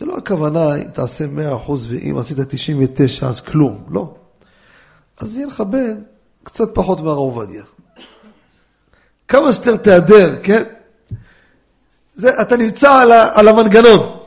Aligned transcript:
זה 0.00 0.06
לא 0.06 0.16
הכוונה 0.16 0.74
אם 0.74 0.82
תעשה 0.82 1.24
100% 1.66 1.70
ואם 1.88 2.18
עשית 2.18 2.38
99 2.48 3.26
אז 3.26 3.40
כלום, 3.40 3.84
לא. 3.90 4.14
אז 5.18 5.36
יהיה 5.36 5.46
לך 5.46 5.60
בן 5.60 6.00
קצת 6.42 6.74
פחות 6.74 7.00
מהרב 7.00 7.18
עובדיה. 7.18 7.62
כמה 9.28 9.52
שיותר 9.52 9.76
תיעדר, 9.76 10.36
כן? 10.42 10.62
זה, 12.14 12.42
אתה 12.42 12.56
נמצא 12.56 12.92
על, 12.92 13.12
ה, 13.12 13.38
על 13.38 13.48
המנגנון. 13.48 14.18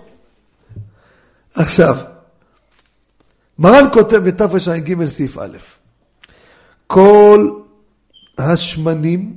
עכשיו, 1.54 1.98
מרן 3.60 3.86
כותב 3.94 4.18
בתרע"ג 4.18 5.06
סעיף 5.06 5.38
א', 5.38 5.58
כל 6.88 7.52
השמנים 8.38 9.36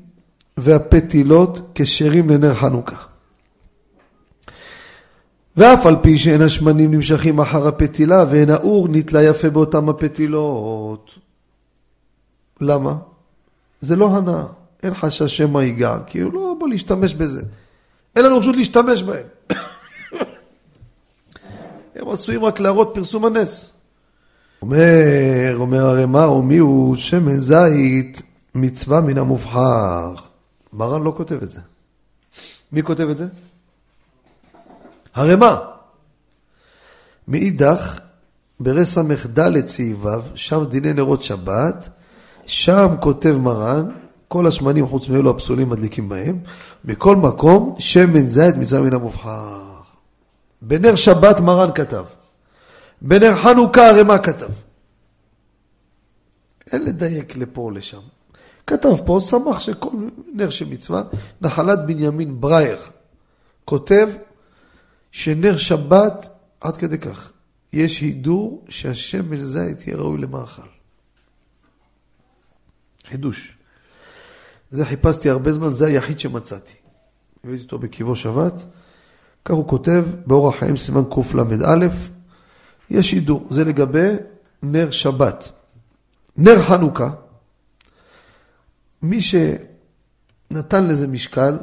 והפתילות 0.57 1.61
כשרים 1.75 2.30
לנר 2.30 2.55
חנוכה. 2.55 3.05
ואף 5.57 5.86
על 5.86 5.96
פי 6.02 6.18
שאין 6.18 6.43
השמנים 6.43 6.95
נמשכים 6.95 7.41
אחר 7.41 7.68
הפתילה 7.68 8.25
ואין 8.30 8.50
האור 8.50 8.89
נתלה 8.89 9.22
יפה 9.22 9.50
באותם 9.50 9.89
הפתילות. 9.89 11.11
למה? 12.61 12.96
זה 13.80 13.96
לא 13.96 14.16
הנאה, 14.16 14.44
אין 14.82 14.94
חשש 14.94 15.36
שמא 15.36 15.58
ייגע, 15.58 15.96
כי 16.07 16.21
הוא 16.21 16.32
לא 16.32 16.57
בא 16.61 16.66
להשתמש 16.66 17.14
בזה. 17.14 17.43
אין 18.16 18.25
לנו 18.25 18.39
רשות 18.39 18.57
להשתמש 18.57 19.03
בהם. 19.03 19.27
הם 21.96 22.08
עשויים 22.08 22.44
רק 22.44 22.61
להראות 22.61 22.91
פרסום 22.94 23.25
הנס. 23.25 23.72
אומר, 24.63 25.54
אומר 25.54 25.86
הרי 25.86 26.07
מה, 26.07 26.29
ומי 26.29 26.58
הוא 26.58 26.96
שמן 26.96 27.36
זית 27.36 28.22
מצווה 28.54 29.00
מן 29.00 29.18
המובחר. 29.18 30.14
מרן 30.72 31.02
לא 31.02 31.13
כותב 31.16 31.43
את 31.43 31.49
זה. 31.49 31.61
מי 32.72 32.83
כותב 32.83 33.08
את 33.08 33.19
זה? 33.19 33.27
הרי 35.16 35.36
מה? 35.36 35.58
מאידך, 37.28 38.00
ברס"ד 38.61 39.66
סעי"ו, 39.66 40.08
שם 40.34 40.64
דיני 40.64 40.92
נרות 40.92 41.22
שבת, 41.22 41.88
שם 42.46 42.94
כותב 43.00 43.36
מרן, 43.41 43.91
כל 44.28 44.46
השמנים 44.46 44.86
חוץ 44.86 45.08
מאלו 45.08 45.30
הפסולים 45.30 45.68
מדליקים 45.68 46.08
בהם, 46.08 46.38
מכל 46.84 47.16
מקום 47.16 47.74
שמן 47.78 48.20
זית 48.20 48.56
מצווה 48.56 48.80
מן 48.80 48.94
המובחר. 48.94 49.62
בנר 50.62 50.96
שבת 50.96 51.41
מרן 51.41 51.70
כתב, 51.74 52.04
בנר 53.02 53.36
חנוכה 53.36 53.88
הרי 53.88 54.02
מה 54.02 54.19
כתב? 54.19 54.50
אין 56.72 56.84
לדייק 56.84 57.36
לפה 57.36 57.60
או 57.60 57.70
לשם. 57.70 58.00
כתב 58.66 58.96
פה, 59.04 59.19
שמח 59.20 59.58
שכל 59.58 59.88
נר 60.32 60.50
שמצווה, 60.50 61.02
נחלת 61.41 61.86
בנימין 61.86 62.41
ברייר 62.41 62.78
כותב 63.64 64.08
שנר 65.17 65.56
שבת, 65.56 66.28
עד 66.61 66.77
כדי 66.77 66.98
כך, 66.98 67.33
יש 67.72 68.00
הידור 68.00 68.64
שהשמן 68.69 69.36
זית 69.36 69.86
יהיה 69.86 69.97
ראוי 69.97 70.19
למאכל. 70.19 70.69
חידוש. 73.09 73.56
זה 74.70 74.84
חיפשתי 74.84 75.31
הרבה 75.31 75.53
זמן, 75.53 75.69
זה 75.69 75.87
היחיד 75.87 76.20
שמצאתי. 76.20 76.72
הבאתי 77.44 77.62
אותו 77.62 77.78
בקיבו 77.78 78.17
שבת, 78.17 78.64
כך 79.44 79.55
הוא 79.55 79.69
כותב 79.69 80.05
באורח 80.27 80.59
חיים 80.59 80.77
סימן 80.77 81.03
קל"א, 81.05 81.87
יש 82.91 83.12
הידור, 83.12 83.47
זה 83.50 83.64
לגבי 83.64 84.11
נר 84.62 84.91
שבת. 84.91 85.48
נר 86.37 86.62
חנוכה, 86.62 87.11
מי 89.03 89.19
שנתן 89.20 90.87
לזה 90.87 91.06
משקל, 91.06 91.59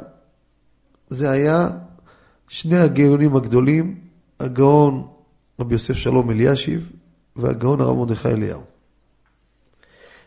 זה 1.08 1.30
היה 1.30 1.68
שני 2.54 2.78
הגאונים 2.78 3.36
הגדולים, 3.36 4.00
הגאון 4.40 5.08
רבי 5.60 5.74
יוסף 5.74 5.94
שלום 5.94 6.30
אלישיב 6.30 6.90
והגאון 7.36 7.80
הרב 7.80 7.96
מרדכי 7.96 8.28
אליהו. 8.28 8.62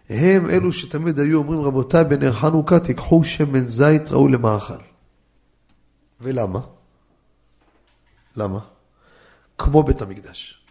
הם 0.10 0.50
אלו 0.50 0.74
שתמיד 0.74 1.20
היו 1.20 1.38
אומרים, 1.38 1.62
רבותיי, 1.62 2.04
בנר 2.04 2.34
חנוכה 2.34 2.80
תיקחו 2.80 3.24
שמן 3.24 3.68
זית 3.68 4.12
ראוי 4.12 4.32
למאכל. 4.32 4.78
ולמה? 6.22 6.60
למה? 8.36 8.60
כמו 9.58 9.84
בית 9.84 10.02
המקדש. 10.02 10.62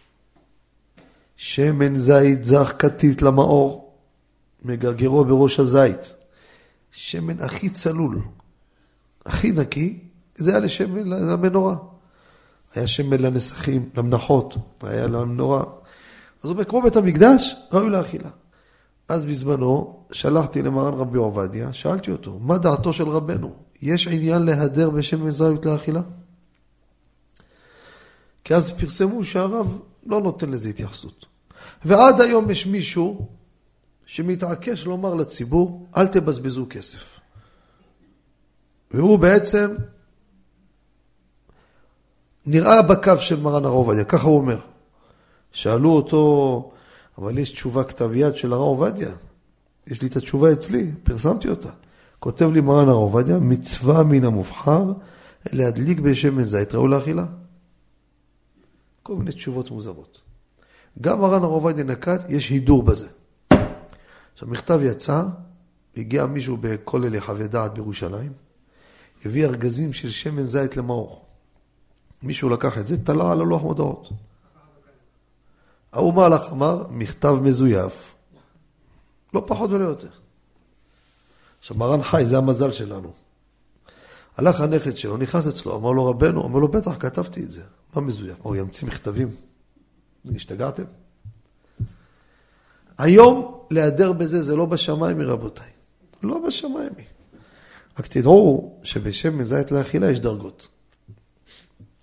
שמן 1.35 1.95
זית 1.95 2.43
זך 2.43 2.73
כתית 2.79 3.21
למאור, 3.21 3.95
מגרגרו 4.65 5.25
בראש 5.25 5.59
הזית. 5.59 6.13
שמן 6.91 7.41
הכי 7.41 7.69
צלול, 7.69 8.21
הכי 9.25 9.51
נקי, 9.51 10.06
זה 10.37 10.51
היה 10.51 10.59
לשמן 10.59 11.07
למנורה. 11.07 11.75
היה 12.75 12.87
שמן 12.87 13.19
לנסחים, 13.19 13.89
למנחות, 13.97 14.55
היה 14.83 15.07
למנורה. 15.07 15.63
אז 16.43 16.49
הוא 16.49 16.51
אומר, 16.51 16.63
כמו 16.63 16.81
בית 16.81 16.95
המקדש, 16.95 17.55
ראוי 17.71 17.89
לאכילה. 17.89 18.29
אז 19.09 19.25
בזמנו 19.25 19.99
שלחתי 20.11 20.61
למרן 20.61 20.93
רבי 20.93 21.17
עובדיה, 21.17 21.73
שאלתי 21.73 22.11
אותו, 22.11 22.39
מה 22.39 22.57
דעתו 22.57 22.93
של 22.93 23.09
רבנו? 23.09 23.53
יש 23.81 24.07
עניין 24.07 24.41
להדר 24.41 24.89
בשמן 24.89 25.29
זית 25.29 25.65
לאכילה? 25.65 26.01
כי 28.43 28.55
אז 28.55 28.71
פרסמו 28.71 29.23
שהרב 29.23 29.79
לא 30.05 30.21
נותן 30.21 30.49
לזה 30.49 30.69
התייחסות. 30.69 31.25
ועד 31.85 32.21
היום 32.21 32.51
יש 32.51 32.65
מישהו 32.65 33.27
שמתעקש 34.05 34.85
לומר 34.85 35.15
לציבור, 35.15 35.87
אל 35.97 36.07
תבזבזו 36.07 36.65
כסף. 36.69 37.19
והוא 38.91 39.19
בעצם 39.19 39.75
נראה 42.47 42.81
בקו 42.81 43.17
של 43.17 43.39
מרן 43.39 43.65
הרב 43.65 43.73
עובדיה, 43.73 44.03
ככה 44.03 44.27
הוא 44.27 44.37
אומר. 44.37 44.59
שאלו 45.51 45.91
אותו, 45.91 46.71
אבל 47.17 47.37
יש 47.37 47.51
תשובה 47.51 47.83
כתב 47.83 48.09
יד 48.13 48.35
של 48.35 48.53
הרב 48.53 48.61
עובדיה. 48.61 49.09
יש 49.87 50.01
לי 50.01 50.07
את 50.07 50.15
התשובה 50.15 50.51
אצלי, 50.51 50.91
פרסמתי 51.03 51.49
אותה. 51.49 51.69
כותב 52.19 52.49
לי 52.53 52.61
מרן 52.61 52.89
הרב 52.89 52.97
עובדיה, 52.97 53.39
מצווה 53.39 54.03
מן 54.03 54.23
המובחר 54.23 54.93
להדליק 55.51 55.99
בשמן 55.99 56.43
זית 56.43 56.75
ראו 56.75 56.87
לאכילה. 56.87 57.25
כל 59.03 59.15
מיני 59.15 59.31
תשובות 59.31 59.71
מוזרות. 59.71 60.21
גם 61.01 61.21
מרן 61.21 61.43
הרב 61.43 61.51
עובדיה 61.51 61.83
נקט, 61.83 62.25
יש 62.29 62.49
הידור 62.49 62.83
בזה. 62.83 63.07
עכשיו, 64.33 64.47
מכתב 64.47 64.79
יצא, 64.83 65.23
הגיע 65.97 66.25
מישהו 66.25 66.57
בכולל 66.61 67.15
יחווה 67.15 67.47
דעת 67.47 67.73
בירושלים, 67.73 68.33
הביא 69.25 69.45
ארגזים 69.45 69.93
של 69.93 70.09
שמן 70.09 70.43
זית 70.43 70.77
למעוך. 70.77 71.26
מישהו 72.23 72.49
לקח 72.49 72.77
את 72.77 72.87
זה, 72.87 73.03
תלה 73.03 73.31
על 73.31 73.41
הלוח 73.41 73.61
מודעות. 73.61 74.09
ההוא 75.93 76.13
מה 76.13 76.25
הלך 76.25 76.41
אמר? 76.51 76.85
מכתב 76.89 77.37
מזויף. 77.41 78.15
לא 79.33 79.43
פחות 79.47 79.71
ולא 79.71 79.85
יותר. 79.85 80.09
עכשיו, 81.59 81.77
מרן 81.77 82.03
חי, 82.03 82.25
זה 82.25 82.37
המזל 82.37 82.71
שלנו. 82.71 83.11
הלך 84.37 84.61
הנכד 84.61 84.97
שלו, 84.97 85.17
נכנס 85.17 85.47
אצלו, 85.47 85.75
אמר 85.75 85.91
לו 85.91 86.05
רבנו, 86.05 86.45
אמר 86.45 86.59
לו, 86.59 86.67
בטח, 86.67 86.95
כתבתי 86.99 87.43
את 87.43 87.51
זה. 87.51 87.61
מה 87.95 88.01
מזויף? 88.01 88.37
הוא 88.41 88.55
ימציא 88.55 88.87
מכתבים? 88.87 89.35
השתגעתם? 90.35 90.83
היום 92.97 93.59
להיעדר 93.71 94.13
בזה 94.13 94.41
זה 94.41 94.55
לא 94.55 94.65
בשמיים, 94.65 95.21
רבותיי. 95.21 95.69
לא 96.23 96.39
בשמיים. 96.47 96.93
רק 97.99 98.07
תדעו 98.07 98.73
שבשם 98.83 99.37
מזית 99.37 99.71
לאכילה 99.71 100.11
יש 100.11 100.19
דרגות. 100.19 100.67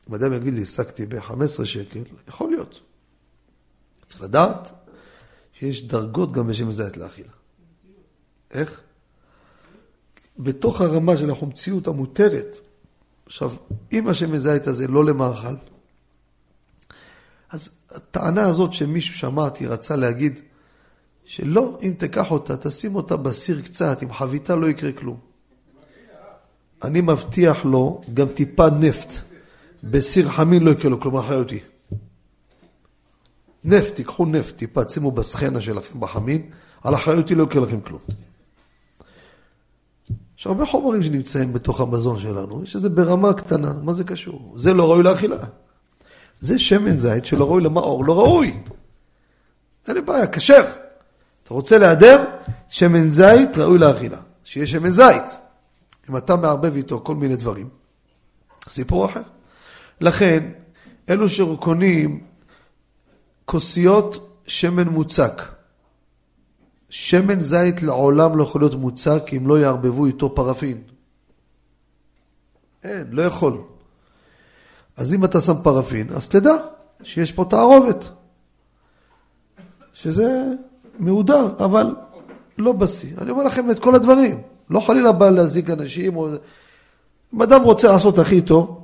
אם 0.08 0.14
אדם 0.14 0.32
יגיד 0.32 0.54
לי, 0.54 0.62
השגתי 0.62 1.06
ב-15 1.06 1.64
שקל, 1.64 2.02
יכול 2.28 2.50
להיות. 2.50 2.80
צריך 4.06 4.22
לדעת 4.22 4.72
שיש 5.52 5.82
דרגות 5.82 6.32
גם 6.32 6.46
בשם 6.46 6.68
מזית 6.68 6.96
לאכילה. 6.96 7.32
איך? 8.50 8.80
בתוך 10.38 10.80
הרמה 10.80 11.16
של 11.16 11.30
החומציות 11.30 11.86
המותרת, 11.86 12.56
עכשיו, 13.26 13.52
אם 13.92 14.08
השם 14.08 14.38
זית 14.38 14.66
הזה 14.66 14.86
לא 14.86 15.04
למאכל, 15.04 15.54
אז 17.50 17.70
הטענה 17.90 18.44
הזאת 18.44 18.72
שמישהו 18.72 19.14
שמעתי 19.14 19.66
רצה 19.66 19.96
להגיד, 19.96 20.40
שלא, 21.24 21.78
אם 21.82 21.94
תיקח 21.98 22.30
אותה, 22.30 22.56
תשים 22.56 22.94
אותה 22.94 23.16
בסיר 23.16 23.62
קצת, 23.62 24.02
עם 24.02 24.12
חביתה 24.12 24.54
לא 24.54 24.66
יקרה 24.66 24.92
כלום. 24.92 25.20
אני 26.84 27.00
מבטיח 27.00 27.64
לו 27.64 28.02
גם 28.14 28.28
טיפה 28.28 28.70
נפט. 28.70 29.33
בסיר 29.90 30.28
חמין 30.28 30.62
לא 30.62 30.70
יקרה 30.70 30.90
לו 30.90 31.00
כלום, 31.00 31.16
אחריותי. 31.16 31.60
נפט, 33.64 33.94
תיקחו 33.94 34.26
נפט, 34.26 34.56
טיפה, 34.56 34.80
שימו 34.88 35.10
בסחנה 35.12 35.60
שלכם 35.60 36.00
בחמין, 36.00 36.50
על 36.84 36.94
אחריותי 36.94 37.34
לא 37.34 37.42
יקרה 37.42 37.62
לכם 37.62 37.80
כלום. 37.80 38.00
יש 40.38 40.46
הרבה 40.46 40.66
חומרים 40.66 41.02
שנמצאים 41.02 41.52
בתוך 41.52 41.80
המזון 41.80 42.18
שלנו, 42.18 42.62
יש 42.62 42.76
איזה 42.76 42.88
ברמה 42.88 43.34
קטנה, 43.34 43.72
מה 43.82 43.92
זה 43.92 44.04
קשור? 44.04 44.52
זה 44.56 44.74
לא 44.74 44.90
ראוי 44.90 45.02
לאכילה. 45.02 45.36
זה 46.40 46.58
שמן 46.58 46.96
זית 46.96 47.26
שלא 47.26 47.44
ראוי 47.44 47.62
למאור, 47.62 48.04
לא 48.04 48.18
ראוי. 48.18 48.60
אין 49.88 49.96
לי 49.96 50.00
בעיה, 50.02 50.26
כשר. 50.26 50.64
אתה 51.42 51.54
רוצה 51.54 51.78
להיעדר? 51.78 52.24
שמן 52.68 53.08
זית 53.08 53.58
ראוי 53.58 53.78
לאכילה. 53.78 54.20
שיהיה 54.44 54.66
שמן 54.66 54.90
זית. 54.90 55.38
אם 56.10 56.16
אתה 56.16 56.36
מערבב 56.36 56.76
איתו 56.76 57.00
כל 57.04 57.14
מיני 57.14 57.36
דברים, 57.36 57.68
סיפור 58.68 59.06
אחר. 59.06 59.22
לכן, 60.00 60.50
אלו 61.08 61.28
שקונים 61.28 62.24
כוסיות 63.44 64.40
שמן 64.46 64.88
מוצק. 64.88 65.42
שמן 66.90 67.40
זית 67.40 67.82
לעולם 67.82 68.36
לא 68.36 68.42
יכול 68.42 68.60
להיות 68.60 68.74
מוצק 68.74 69.22
אם 69.36 69.48
לא 69.48 69.58
יערבבו 69.58 70.06
איתו 70.06 70.34
פרפין. 70.34 70.82
אין, 72.84 73.06
לא 73.10 73.22
יכול. 73.22 73.60
אז 74.96 75.14
אם 75.14 75.24
אתה 75.24 75.40
שם 75.40 75.54
פרפין, 75.62 76.12
אז 76.12 76.28
תדע 76.28 76.54
שיש 77.02 77.32
פה 77.32 77.44
תערובת. 77.50 78.08
שזה 79.94 80.44
מהודר, 80.98 81.64
אבל 81.64 81.96
לא 82.58 82.72
בשיא. 82.72 83.16
אני 83.18 83.30
אומר 83.30 83.42
לכם 83.42 83.70
את 83.70 83.78
כל 83.78 83.94
הדברים. 83.94 84.42
לא 84.70 84.80
חלילה 84.80 85.12
בא 85.12 85.30
להזיק 85.30 85.70
אנשים, 85.70 86.16
או... 86.16 86.28
אם 87.34 87.42
אדם 87.42 87.62
רוצה 87.62 87.92
לעשות 87.92 88.18
הכי 88.18 88.40
טוב, 88.40 88.83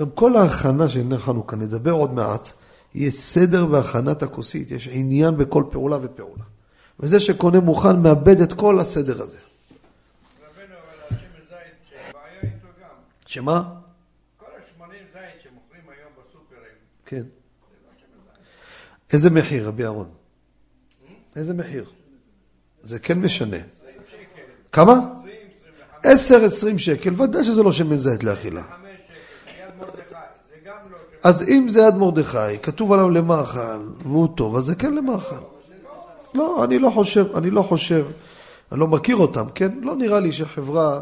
גם 0.00 0.10
כל 0.10 0.36
ההכנה 0.36 0.88
של 0.88 1.02
נר 1.02 1.18
חנוכה, 1.18 1.56
נדבר 1.56 1.92
עוד 1.92 2.12
מעט, 2.12 2.52
יש 2.94 3.14
סדר 3.14 3.66
בהכנת 3.66 4.22
הכוסית, 4.22 4.70
יש 4.70 4.88
עניין 4.92 5.36
בכל 5.36 5.64
פעולה 5.70 5.98
ופעולה. 6.02 6.44
וזה 7.00 7.20
שקונה 7.20 7.60
מוכן 7.60 8.02
מאבד 8.02 8.40
את 8.40 8.52
כל 8.52 8.80
הסדר 8.80 9.22
הזה. 9.22 9.38
שמה? 13.26 13.62
כל 14.36 14.46
השמנים 14.46 15.04
זית 15.12 15.42
שמוכרים 15.42 15.82
היום 15.88 16.12
בסופרים, 16.26 16.72
כן. 17.06 17.22
איזה 19.12 19.30
מחיר, 19.30 19.68
רבי 19.68 19.84
אהרון? 19.84 20.08
איזה 21.36 21.54
מחיר? 21.54 21.84
זה 22.82 22.98
כן 22.98 23.18
משנה. 23.18 23.56
20 23.56 23.66
שקל, 24.10 24.42
כמה? 24.72 24.92
20, 26.02 26.16
25 26.32 26.72
10-20 26.74 26.78
שקל, 26.78 27.22
ודאי 27.22 27.44
שזה 27.44 27.62
לא 27.62 27.72
שמן 27.72 27.96
זית 27.96 28.24
לאכילה. 28.24 28.62
שקל, 28.62 28.80
יד 29.60 29.78
מרדכי, 29.78 30.14
זה 30.50 30.56
גם 30.64 30.76
לא 30.90 30.98
שמן 31.09 31.09
אז 31.22 31.48
אם 31.48 31.68
זה 31.68 31.80
יד 31.80 31.94
מרדכי, 31.94 32.58
כתוב 32.62 32.92
עליו 32.92 33.10
למאכל, 33.10 33.82
והוא 34.02 34.28
טוב, 34.34 34.56
אז 34.56 34.64
זה 34.64 34.74
כן 34.74 34.94
למאכל. 34.94 35.36
לא, 36.34 36.64
אני 36.64 36.78
לא 36.78 36.90
חושב, 36.90 37.36
אני 37.36 37.50
לא 37.50 37.62
חושב, 37.62 38.06
אני 38.72 38.80
לא 38.80 38.88
מכיר 38.88 39.16
אותם, 39.16 39.44
כן? 39.54 39.72
לא 39.82 39.96
נראה 39.96 40.20
לי 40.20 40.32
שחברה 40.32 41.00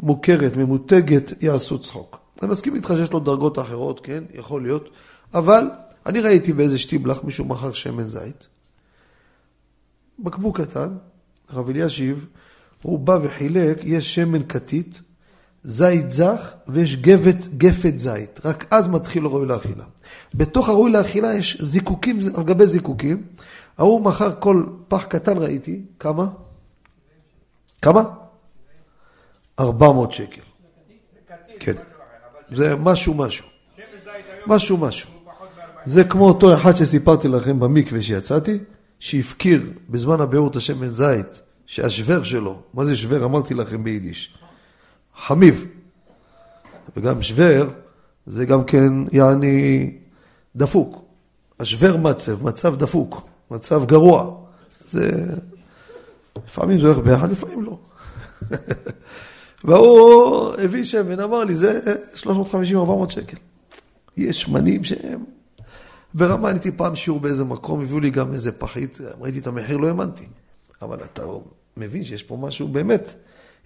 מוכרת, 0.00 0.56
ממותגת, 0.56 1.42
יעשו 1.42 1.78
צחוק. 1.78 2.18
אני 2.42 2.50
מסכים 2.50 2.74
איתך 2.74 2.92
שיש 2.96 3.12
לו 3.12 3.20
דרגות 3.20 3.58
אחרות, 3.58 4.00
כן? 4.00 4.24
יכול 4.34 4.62
להיות, 4.62 4.88
אבל 5.34 5.70
אני 6.06 6.20
ראיתי 6.20 6.52
באיזה 6.52 6.78
שטיבלח 6.78 7.24
מישהו 7.24 7.44
מכר 7.44 7.72
שמן 7.72 8.02
זית. 8.02 8.46
בקבוק 10.18 10.60
קטן, 10.60 10.88
הרב 11.48 11.68
אלישיב, 11.68 12.26
הוא 12.82 12.98
בא 12.98 13.18
וחילק, 13.22 13.78
יש 13.84 14.14
שמן 14.14 14.42
כתית, 14.48 15.00
זית 15.68 16.10
זך 16.10 16.54
ויש 16.68 16.96
גפת, 16.96 17.46
גפת 17.56 17.98
זית. 17.98 18.40
רק 18.44 18.66
אז 18.70 18.88
מתחיל 18.88 19.24
הראוי 19.24 19.46
לאכילה. 19.46 19.84
בתוך 20.34 20.68
הראוי 20.68 20.92
לאכילה 20.92 21.34
יש 21.34 21.62
זיקוקים 21.62 22.20
על 22.34 22.44
גבי 22.44 22.66
זיקוקים. 22.66 23.22
ההוא 23.78 24.00
מכר 24.00 24.30
כל 24.38 24.64
פח 24.88 25.04
קטן 25.04 25.38
ראיתי, 25.38 25.82
כמה? 25.98 26.26
כמה? 27.82 28.02
400 29.60 30.12
שקל. 30.12 30.40
כן. 31.60 31.74
זה 32.54 32.76
משהו 32.76 33.14
משהו. 33.14 33.46
משהו 34.46 34.76
משהו. 34.76 35.10
הוא 35.10 35.32
פחות 35.32 35.48
מ-40. 35.56 35.80
זה 35.84 36.04
כמו 36.04 36.28
אותו 36.28 36.54
אחד 36.54 36.76
שסיפרתי 36.76 37.28
לכם 37.28 37.60
במקווה 37.60 38.02
שיצאתי, 38.02 38.58
שהפקיר 39.00 39.72
בזמן 39.88 40.20
הביאור 40.20 40.48
את 40.48 40.56
השמן 40.56 40.88
זית, 40.88 41.40
שהשוור 41.66 42.24
שלו, 42.24 42.62
מה 42.74 42.84
זה 42.84 42.96
שוור? 42.96 43.24
אמרתי 43.24 43.54
לכם 43.54 43.84
ביידיש. 43.84 44.38
חמיב. 45.18 45.66
וגם 46.96 47.22
שוור 47.22 47.66
זה 48.26 48.44
גם 48.44 48.64
כן 48.64 48.92
יעני 49.12 49.90
דפוק. 50.56 51.04
השוור 51.60 51.98
מצב, 51.98 52.44
מצב 52.44 52.76
דפוק, 52.76 53.22
מצב 53.50 53.84
גרוע. 53.84 54.34
זה... 54.88 55.26
לפעמים 56.46 56.80
זה 56.80 56.86
הולך 56.86 56.98
ביחד, 56.98 57.30
לפעמים 57.30 57.62
לא. 57.64 57.78
והוא 59.64 60.54
הביא 60.54 60.84
שמן, 60.84 61.20
אמר 61.20 61.44
לי, 61.44 61.56
זה 61.56 61.80
350-400 62.14 62.24
שקל. 63.08 63.36
יש 64.16 64.42
שמנים 64.42 64.84
שהם... 64.84 65.24
ברמה, 66.14 66.48
הייתי 66.48 66.72
פעם 66.72 66.94
שיעור 66.94 67.20
באיזה 67.20 67.44
מקום, 67.44 67.80
הביאו 67.80 68.00
לי 68.00 68.10
גם 68.10 68.34
איזה 68.34 68.52
פחית, 68.52 68.98
ראיתי 69.20 69.38
את 69.38 69.46
המחיר, 69.46 69.76
לא 69.76 69.88
האמנתי. 69.88 70.26
אבל 70.82 70.98
אתה 71.04 71.22
מבין 71.76 72.04
שיש 72.04 72.22
פה 72.22 72.36
משהו, 72.36 72.68
באמת, 72.68 73.14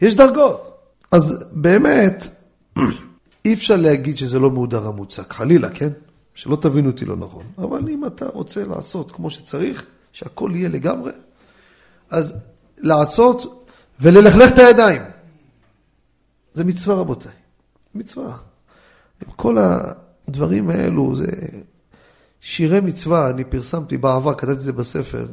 יש 0.03 0.15
דרגות. 0.15 0.82
אז 1.13 1.45
באמת, 1.53 2.29
אי 3.45 3.55
אפשר 3.55 3.77
להגיד 3.77 4.17
שזה 4.17 4.39
לא 4.39 4.51
מהודר 4.51 4.87
המוצק, 4.87 5.33
חלילה, 5.33 5.71
כן? 5.71 5.89
שלא 6.35 6.57
תבינו 6.57 6.91
אותי 6.91 7.05
לא 7.05 7.17
נכון. 7.17 7.45
אבל 7.59 7.89
אם 7.89 8.07
אתה 8.07 8.27
רוצה 8.27 8.65
לעשות 8.65 9.11
כמו 9.11 9.31
שצריך, 9.31 9.87
שהכל 10.13 10.51
יהיה 10.55 10.69
לגמרי, 10.69 11.13
אז 12.11 12.35
לעשות 12.79 13.67
וללכלך 14.01 14.53
את 14.53 14.59
הידיים. 14.59 15.03
זה 16.55 16.65
מצווה, 16.65 16.97
רבותיי. 16.97 17.33
מצווה. 17.95 18.37
כל 19.37 19.59
הדברים 20.29 20.71
האלו, 20.71 21.15
זה 21.15 21.27
שירי 22.41 22.81
מצווה, 22.81 23.31
אני 23.31 23.45
פרסמתי 23.45 23.97
בעבר, 23.97 24.35
כתבתי 24.35 24.53
את 24.53 24.61
זה 24.61 24.73
בספר, 24.73 25.27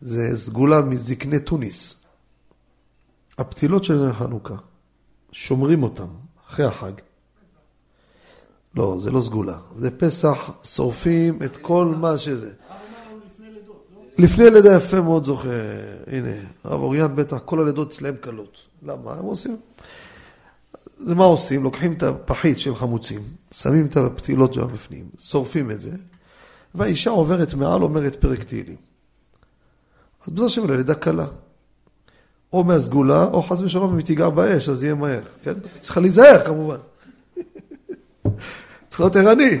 זה 0.00 0.36
סגולה 0.36 0.80
מזקני 0.80 1.38
תוניס. 1.38 2.02
הפתילות 3.38 3.84
של 3.84 4.12
חנוכה, 4.12 4.54
שומרים 5.32 5.82
אותם 5.82 6.06
אחרי 6.48 6.66
החג. 6.66 6.92
לא, 8.74 8.96
זה 9.00 9.10
לא 9.10 9.20
סגולה. 9.20 9.58
זה 9.76 9.90
פסח, 9.90 10.50
שורפים 10.64 11.38
את 11.44 11.56
כל 11.56 11.84
מה 11.84 12.18
שזה. 12.18 12.52
לפני 14.18 14.50
לידה 14.50 14.76
יפה 14.76 15.00
מאוד 15.00 15.24
זוכה, 15.24 15.48
הנה, 16.06 16.30
הרב 16.64 16.80
אוריאן 16.80 17.16
בטח, 17.16 17.38
כל 17.44 17.60
הלידות 17.60 17.88
אצלהם 17.88 18.14
קלות. 18.20 18.58
למה? 18.82 19.12
הם 19.12 19.24
עושים? 19.24 19.56
זה 20.98 21.14
מה 21.14 21.24
עושים? 21.24 21.62
לוקחים 21.62 21.92
את 21.92 22.02
הפחית 22.02 22.60
של 22.60 22.74
חמוצים, 22.74 23.20
שמים 23.52 23.86
את 23.86 23.96
הפתילות 23.96 24.54
שם 24.54 24.72
בפנים, 24.72 25.08
שורפים 25.18 25.70
את 25.70 25.80
זה, 25.80 25.90
והאישה 26.74 27.10
עוברת 27.10 27.54
מעל, 27.54 27.82
אומרת 27.82 28.14
פרק 28.14 28.42
תהילים. 28.42 28.76
אז 30.26 30.32
בזה 30.32 30.44
השם 30.44 30.70
לידה 30.70 30.94
קלה. 30.94 31.26
או 32.52 32.64
מהסגולה, 32.64 33.24
או 33.24 33.42
חס 33.42 33.60
ושלום 33.60 33.90
אם 33.92 33.96
היא 33.96 34.06
תיגע 34.06 34.28
באש, 34.28 34.68
אז 34.68 34.84
יהיה 34.84 34.94
מהר. 34.94 35.20
כן? 35.44 35.52
צריכה 35.78 36.00
להיזהר 36.00 36.44
כמובן. 36.44 36.76
צריך 38.88 39.00
להיות 39.00 39.16
ערני. 39.16 39.58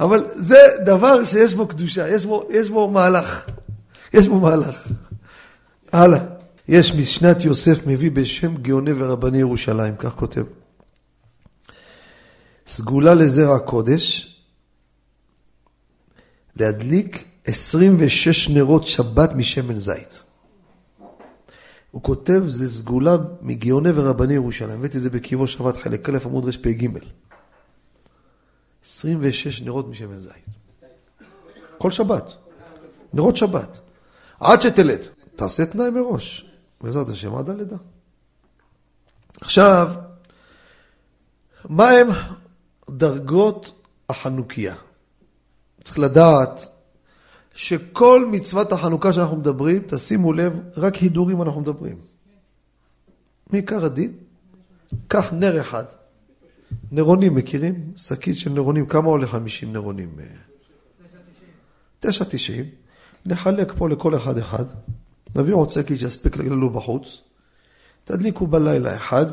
אבל 0.00 0.24
זה 0.34 0.58
דבר 0.84 1.24
שיש 1.24 1.54
בו 1.54 1.66
קדושה, 1.66 2.08
יש 2.08 2.24
בו, 2.24 2.48
יש 2.50 2.68
בו 2.68 2.90
מהלך. 2.90 3.46
יש 4.14 4.28
בו 4.28 4.40
מהלך. 4.40 4.88
הלאה. 5.92 6.18
יש 6.68 6.94
משנת 6.94 7.44
יוסף 7.44 7.86
מביא 7.86 8.10
בשם 8.10 8.56
גאוני 8.56 8.92
ורבני 8.96 9.38
ירושלים, 9.38 9.96
כך 9.96 10.14
כותב. 10.14 10.44
סגולה 12.66 13.14
לזרע 13.14 13.58
קודש, 13.58 14.36
להדליק 16.56 17.24
26 17.44 18.48
נרות 18.48 18.86
שבת 18.86 19.32
משמן 19.32 19.78
זית. 19.78 20.22
הוא 21.96 22.02
כותב, 22.02 22.42
זה 22.46 22.68
סגולה 22.68 23.16
מגאוני 23.40 23.90
ורבני 23.94 24.34
ירושלים. 24.34 24.78
הבאתי 24.78 24.96
את 24.96 25.02
זה 25.02 25.10
בקיבו 25.10 25.46
שבת 25.46 25.76
חלק 25.76 26.08
א' 26.08 26.18
עמוד 26.24 26.44
רפ"ג. 26.44 26.88
26 28.84 29.62
נרות 29.62 29.88
משמן 29.88 30.16
זית. 30.16 30.46
כל 31.78 31.90
שבת. 31.90 32.32
נרות 33.12 33.36
שבת. 33.36 33.78
עד 34.40 34.60
שתלד. 34.60 35.06
תעשה 35.36 35.66
תנאי 35.66 35.90
מראש. 35.90 36.50
בעזרת 36.80 37.08
השם 37.08 37.34
עד 37.34 37.50
הלידה. 37.50 37.76
עכשיו, 39.40 39.92
מהם 41.68 42.08
דרגות 42.90 43.82
החנוכיה? 44.08 44.74
צריך 45.84 45.98
לדעת 45.98 46.68
שכל 47.56 48.28
מצוות 48.32 48.72
החנוכה 48.72 49.12
שאנחנו 49.12 49.36
מדברים, 49.36 49.82
תשימו 49.86 50.32
לב, 50.32 50.52
רק 50.76 50.94
הידורים 50.94 51.42
אנחנו 51.42 51.60
מדברים. 51.60 51.96
מעיקר 53.50 53.84
הדין, 53.84 54.12
קח 55.08 55.32
נר 55.32 55.60
אחד. 55.60 55.84
נרונים, 56.92 57.34
מכירים? 57.34 57.92
שקית 57.96 58.38
של 58.38 58.50
נרונים, 58.50 58.86
כמה 58.86 59.08
עולה 59.08 59.26
50 59.26 59.72
נרונים? 59.72 60.08
9.90. 62.04 62.08
נחלק 63.26 63.72
פה 63.76 63.88
לכל 63.88 64.16
אחד 64.16 64.38
אחד. 64.38 64.64
נביא 65.36 65.54
עוד 65.54 65.70
שקית 65.70 65.98
שיספיק 65.98 66.36
לנו 66.36 66.70
בחוץ. 66.70 67.20
תדליקו 68.04 68.46
בלילה 68.46 68.96
אחד, 68.96 69.26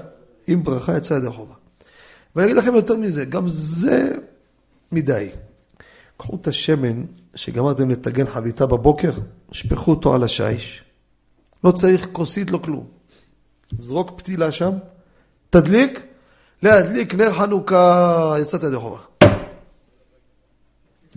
עם 0.48 0.64
ברכה 0.64 0.98
יצא 0.98 1.14
ידי 1.14 1.30
חובה. 1.30 1.54
ואני 2.36 2.46
אגיד 2.46 2.58
לכם 2.58 2.76
יותר 2.76 2.98
מזה, 2.98 3.26
גם 3.26 3.44
זה 3.48 4.16
מדי. 4.92 5.30
קחו 6.18 6.36
את 6.42 6.48
השמן 6.48 7.04
שגמרתם 7.36 7.90
לטגן 7.90 8.26
חביתה 8.26 8.66
בבוקר, 8.66 9.12
שפכו 9.52 9.92
אותו 9.92 10.16
על 10.16 10.24
השיש. 10.24 10.84
לא 11.64 11.72
צריך 11.72 12.08
כוסית, 12.12 12.52
לא 12.52 12.58
כלום. 12.58 12.88
זרוק 13.78 14.12
פתילה 14.18 14.52
שם, 14.52 14.72
תדליק, 15.50 16.08
להדליק 16.64 17.16
נר 17.16 17.34
חנוכה, 17.34 18.36
יצאת 18.42 18.64
ידי 18.64 18.76
חובה. 18.76 19.00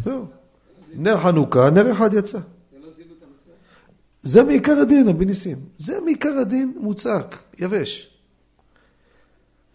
זהו. 0.04 0.26
נר 0.94 1.20
חנוכה, 1.20 1.70
נר 1.70 1.92
אחד 1.92 2.14
יצא. 2.14 2.38
זה 4.22 4.42
מעיקר 4.42 4.72
הדין, 4.72 5.08
רבי 5.08 5.24
ניסים. 5.24 5.56
זה 5.78 6.00
מעיקר 6.00 6.38
הדין 6.40 6.74
מוצק, 6.80 7.36
יבש. 7.58 8.10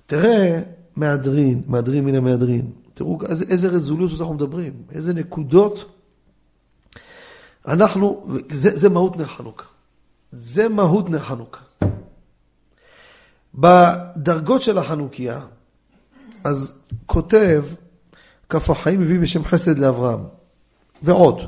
תראה, 0.05 0.59
מהדרין, 0.95 1.61
מהדרין 1.67 2.05
מן 2.05 2.15
המהדרין. 2.15 2.71
תראו 2.93 3.19
איזה 3.49 3.67
רזולוציות 3.67 4.21
אנחנו 4.21 4.33
מדברים, 4.33 4.73
איזה 4.91 5.13
נקודות. 5.13 6.00
אנחנו, 7.67 8.27
זה, 8.49 8.77
זה 8.77 8.89
מהות 8.89 9.17
נר 9.17 9.25
חנוכה. 9.25 9.65
זה 10.31 10.69
מהות 10.69 11.09
נר 11.09 11.19
חנוכה. 11.19 11.61
בדרגות 13.55 14.61
של 14.61 14.77
החנוכיה, 14.77 15.39
אז 16.43 16.79
כותב, 17.05 17.63
כף 18.49 18.69
החיים 18.69 18.99
מביא 18.99 19.19
בשם 19.19 19.43
חסד 19.43 19.79
לאברהם. 19.79 20.23
ועוד, 21.03 21.41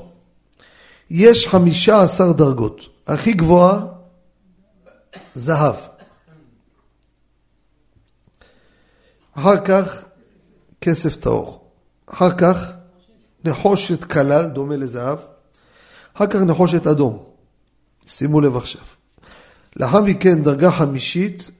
יש 1.09 1.47
חמישה 1.47 2.01
עשר 2.01 2.31
דרגות. 2.31 2.85
הכי 3.07 3.33
גבוהה, 3.33 3.85
זהב. 5.35 5.75
אחר 9.33 9.65
כך, 9.65 10.03
כסף 10.81 11.15
טהור. 11.15 11.71
אחר 12.05 12.37
כך, 12.37 12.73
נחושת 13.45 14.03
כלל, 14.03 14.47
דומה 14.47 14.75
לזהב. 14.75 15.17
אחר 16.13 16.27
כך 16.27 16.35
נחושת 16.35 16.87
אדום. 16.87 17.23
שימו 18.05 18.41
לב 18.41 18.57
עכשיו. 18.57 18.81
לאחר 19.75 20.01
מכן, 20.01 20.43
דרגה 20.43 20.71
חמישית 20.71 21.51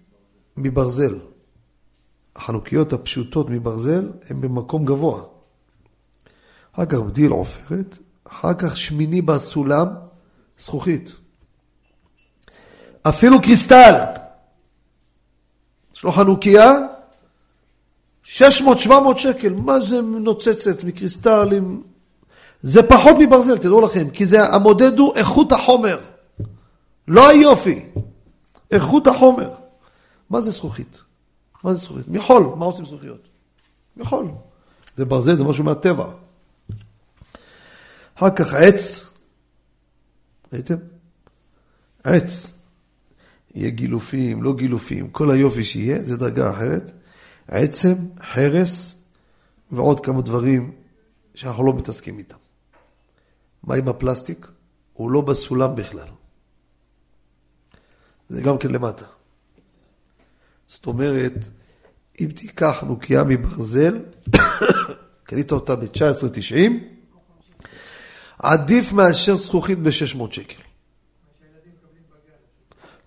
מברזל. 0.57 1.19
החנוכיות 2.35 2.93
הפשוטות 2.93 3.49
מברזל 3.49 4.11
הן 4.29 4.41
במקום 4.41 4.85
גבוה. 4.85 5.21
אחר 6.75 6.85
כך 6.85 6.97
בדיל 6.97 7.31
עופרת, 7.31 7.97
אחר 8.27 8.53
כך 8.53 8.77
שמיני 8.77 9.21
בסולם, 9.21 9.87
זכוכית. 10.59 11.15
אפילו 13.01 13.41
קריסטל. 13.41 14.03
יש 15.95 16.03
לו 16.03 16.11
חנוכיה, 16.11 16.71
600-700 18.25 18.39
שקל, 19.17 19.53
מה 19.53 19.79
זה 19.79 20.01
נוצצת 20.01 20.83
מקריסטלים? 20.83 21.83
זה 22.63 22.83
פחות 22.83 23.15
מברזל, 23.19 23.57
תדעו 23.57 23.81
לכם, 23.81 24.09
כי 24.09 24.25
זה, 24.25 24.43
המודד 24.43 24.97
הוא 24.97 25.15
איכות 25.15 25.51
החומר, 25.51 25.99
לא 27.07 27.29
היופי, 27.29 27.85
איכות 28.71 29.07
החומר. 29.07 29.49
מה 30.29 30.41
זה 30.41 30.51
זכוכית? 30.51 31.03
מה 31.63 31.73
זה 31.73 31.79
זכוכית? 31.79 32.07
מחול, 32.07 32.43
מה 32.55 32.65
עושים 32.65 32.85
זכוכיות? 32.85 33.27
מחול. 33.97 34.31
זה 34.97 35.05
ברזל, 35.05 35.35
זה 35.35 35.43
משהו 35.43 35.63
מהטבע. 35.63 36.05
אחר 38.15 38.29
כך 38.29 38.53
עץ, 38.53 39.09
ראיתם? 40.53 40.77
עץ. 42.03 42.53
יהיה 43.55 43.69
גילופים, 43.69 44.43
לא 44.43 44.53
גילופים, 44.53 45.09
כל 45.09 45.31
היופי 45.31 45.63
שיהיה, 45.63 46.03
זה 46.03 46.17
דרגה 46.17 46.51
אחרת. 46.51 46.91
עצם, 47.47 47.93
חרס 48.23 49.03
ועוד 49.71 49.99
כמה 49.99 50.21
דברים 50.21 50.71
שאנחנו 51.35 51.65
לא 51.65 51.73
מתעסקים 51.73 52.17
איתם. 52.17 52.42
מה 53.63 53.75
עם 53.75 53.87
הפלסטיק? 53.87 54.47
הוא 54.93 55.11
לא 55.11 55.21
בסולם 55.21 55.75
בכלל. 55.75 56.07
זה 58.29 58.41
גם 58.41 58.57
כן 58.57 58.71
למטה. 58.71 59.05
זאת 60.67 60.85
אומרת, 60.85 61.47
אם 62.21 62.29
תיקח 62.35 62.83
נוקייה 62.87 63.23
מברזל, 63.23 63.99
קנית 65.27 65.51
אותה 65.51 65.75
ב-19.90, 65.75 66.71
עדיף 68.39 68.91
מאשר 68.91 69.35
זכוכית 69.35 69.79
ב-600 69.79 70.31
שקל. 70.31 70.61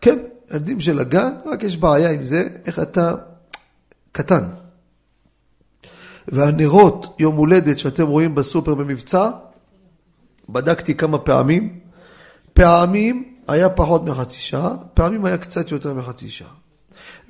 כן, 0.00 0.18
ילדים 0.50 0.80
של 0.80 1.00
הגן, 1.00 1.34
רק 1.46 1.62
יש 1.62 1.76
בעיה 1.76 2.10
עם 2.10 2.24
זה, 2.24 2.48
איך 2.66 2.78
אתה 2.78 3.14
קטן. 4.12 4.44
והנרות 6.28 7.16
יום 7.18 7.36
הולדת 7.36 7.78
שאתם 7.78 8.06
רואים 8.06 8.34
בסופר 8.34 8.74
במבצע, 8.74 9.30
בדקתי 10.48 10.94
כמה 10.94 11.18
פעמים, 11.18 11.78
פעמים 12.52 13.34
היה 13.48 13.70
פחות 13.70 14.04
מחצי 14.04 14.38
שעה, 14.38 14.76
פעמים 14.94 15.24
היה 15.24 15.38
קצת 15.38 15.70
יותר 15.70 15.94
מחצי 15.94 16.30
שעה. 16.30 16.54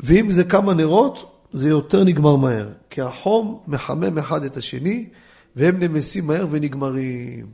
ואם 0.01 0.31
זה 0.31 0.45
כמה 0.45 0.75
נרות, 0.75 1.33
זה 1.53 1.69
יותר 1.69 2.05
נגמר 2.05 2.37
מהר, 2.37 2.69
כי 2.91 3.03
החום 3.03 3.61
מחמם 3.67 4.19
אחד 4.19 4.45
את 4.45 4.57
השני, 4.57 5.09
והם 5.57 5.83
נמסים 5.83 6.27
מהר 6.27 6.47
ונגמרים. 6.51 7.47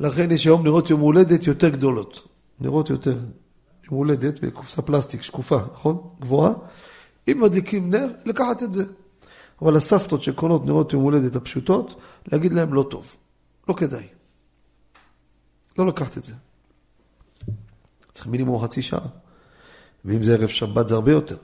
לכן 0.00 0.30
יש 0.30 0.44
היום 0.44 0.64
נרות 0.64 0.90
יום 0.90 1.00
הולדת 1.00 1.46
יותר 1.46 1.68
גדולות. 1.68 2.28
נרות 2.60 2.90
יותר 2.90 3.16
יום 3.84 3.98
הולדת 3.98 4.40
בקופסה 4.40 4.82
פלסטיק 4.82 5.22
שקופה, 5.22 5.58
נכון? 5.72 5.98
גבוהה. 6.20 6.52
אם 7.28 7.40
מדליקים 7.40 7.90
נר, 7.90 8.08
לקחת 8.24 8.62
את 8.62 8.72
זה. 8.72 8.84
אבל 9.62 9.76
הסבתות 9.76 10.22
שקונות 10.22 10.66
נרות 10.66 10.92
יום 10.92 11.02
הולדת 11.02 11.36
הפשוטות, 11.36 11.94
להגיד 12.32 12.52
להם 12.52 12.74
לא 12.74 12.86
טוב. 12.90 13.16
לא 13.68 13.74
כדאי. 13.74 14.04
לא 15.78 15.86
לקחת 15.86 16.18
את 16.18 16.24
זה. 16.24 16.34
צריך 18.12 18.26
מינימום 18.26 18.62
חצי 18.62 18.82
שעה. 18.82 19.06
ואם 20.04 20.22
זה 20.22 20.34
ערב 20.34 20.48
שבת 20.48 20.88
זה 20.88 20.94
הרבה 20.94 21.12
יותר. 21.12 21.36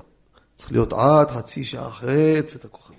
צריך 0.56 0.72
להיות 0.72 0.92
עד 0.92 1.30
חצי 1.30 1.64
שעה 1.64 1.88
אחרי 1.88 2.42
צאת 2.46 2.64
הכוכבים. 2.64 2.98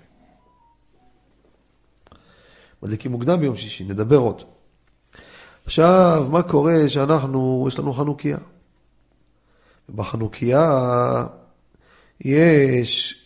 מדליקים 2.82 3.10
מוקדם 3.10 3.40
ביום 3.40 3.56
שישי, 3.56 3.84
נדבר 3.84 4.16
עוד. 4.16 4.42
עכשיו, 5.64 6.28
מה 6.30 6.42
קורה 6.42 6.88
שאנחנו, 6.88 7.64
יש 7.68 7.78
לנו 7.78 7.92
חנוכיה. 7.92 8.38
בחנוכיה 9.94 10.70
יש, 12.20 13.22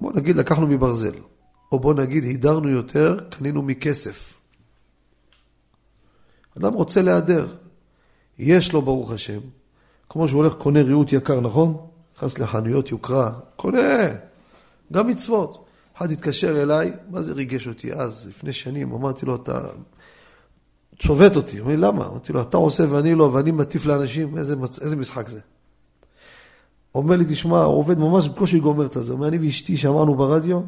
בוא 0.00 0.12
נגיד 0.12 0.36
לקחנו 0.36 0.66
מברזל, 0.66 1.14
או 1.72 1.78
בוא 1.78 1.94
נגיד 1.94 2.24
הידרנו 2.24 2.68
יותר, 2.68 3.18
קנינו 3.30 3.62
מכסף. 3.62 4.39
אדם 6.58 6.74
רוצה 6.74 7.02
להיעדר, 7.02 7.46
יש 8.38 8.72
לו 8.72 8.82
ברוך 8.82 9.10
השם, 9.10 9.40
כמו 10.08 10.28
שהוא 10.28 10.42
הולך 10.42 10.54
קונה 10.54 10.82
ריהוט 10.82 11.12
יקר, 11.12 11.40
נכון? 11.40 11.76
נכנס 12.16 12.38
לחנויות 12.38 12.90
יוקרה, 12.90 13.32
קונה, 13.56 14.08
גם 14.92 15.08
מצוות. 15.08 15.64
אחד 15.96 16.10
התקשר 16.10 16.62
אליי, 16.62 16.92
מה 17.10 17.22
זה 17.22 17.32
ריגש 17.32 17.68
אותי 17.68 17.92
אז, 17.92 18.26
לפני 18.28 18.52
שנים, 18.52 18.92
אמרתי 18.92 19.26
לו, 19.26 19.34
אתה 19.34 19.60
צובט 20.98 21.36
אותי. 21.36 21.60
אומר 21.60 21.70
לי, 21.70 21.76
למה? 21.76 22.06
אמרתי 22.06 22.32
לו, 22.32 22.40
אתה 22.40 22.56
עושה 22.56 22.84
ואני 22.90 23.14
לא, 23.14 23.24
ואני 23.24 23.50
מטיף 23.50 23.86
לאנשים, 23.86 24.38
איזה, 24.38 24.54
איזה 24.80 24.96
משחק 24.96 25.28
זה? 25.28 25.40
אומר 26.94 27.16
לי, 27.16 27.24
תשמע, 27.28 27.62
הוא 27.62 27.78
עובד 27.78 27.98
ממש 27.98 28.28
בקושי 28.28 28.60
גומר 28.60 28.86
את 28.86 28.96
זה. 29.00 29.12
אומר, 29.12 29.28
אני 29.28 29.38
ואשתי 29.38 29.76
שאמרנו 29.76 30.14
ברדיו, 30.14 30.60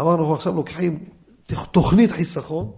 אמרנו, 0.00 0.22
אנחנו 0.22 0.34
עכשיו 0.34 0.54
לוקחים 0.54 1.04
תוכנית 1.72 2.12
חיסכון, 2.12 2.70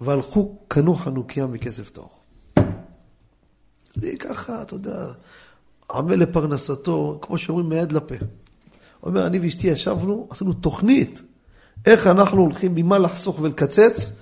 והלכו, 0.00 0.56
קנו 0.68 0.94
חנוכיה 0.94 1.46
מכסף 1.46 1.90
טהור. 1.90 2.10
זה 3.94 4.12
ככה, 4.18 4.62
אתה 4.62 4.74
יודע, 4.74 5.06
עמל 5.92 6.14
לפרנסתו, 6.14 7.18
כמו 7.22 7.38
שאומרים, 7.38 7.68
מיד 7.68 7.92
לפה. 7.92 8.14
הוא 9.00 9.10
אומר, 9.10 9.26
אני 9.26 9.38
ואשתי 9.38 9.66
ישבנו, 9.66 10.26
עשינו 10.30 10.52
תוכנית, 10.52 11.22
איך 11.86 12.06
אנחנו 12.06 12.40
הולכים, 12.42 12.74
ממה 12.74 12.98
לחסוך 12.98 13.40
ולקצץ, 13.40 14.12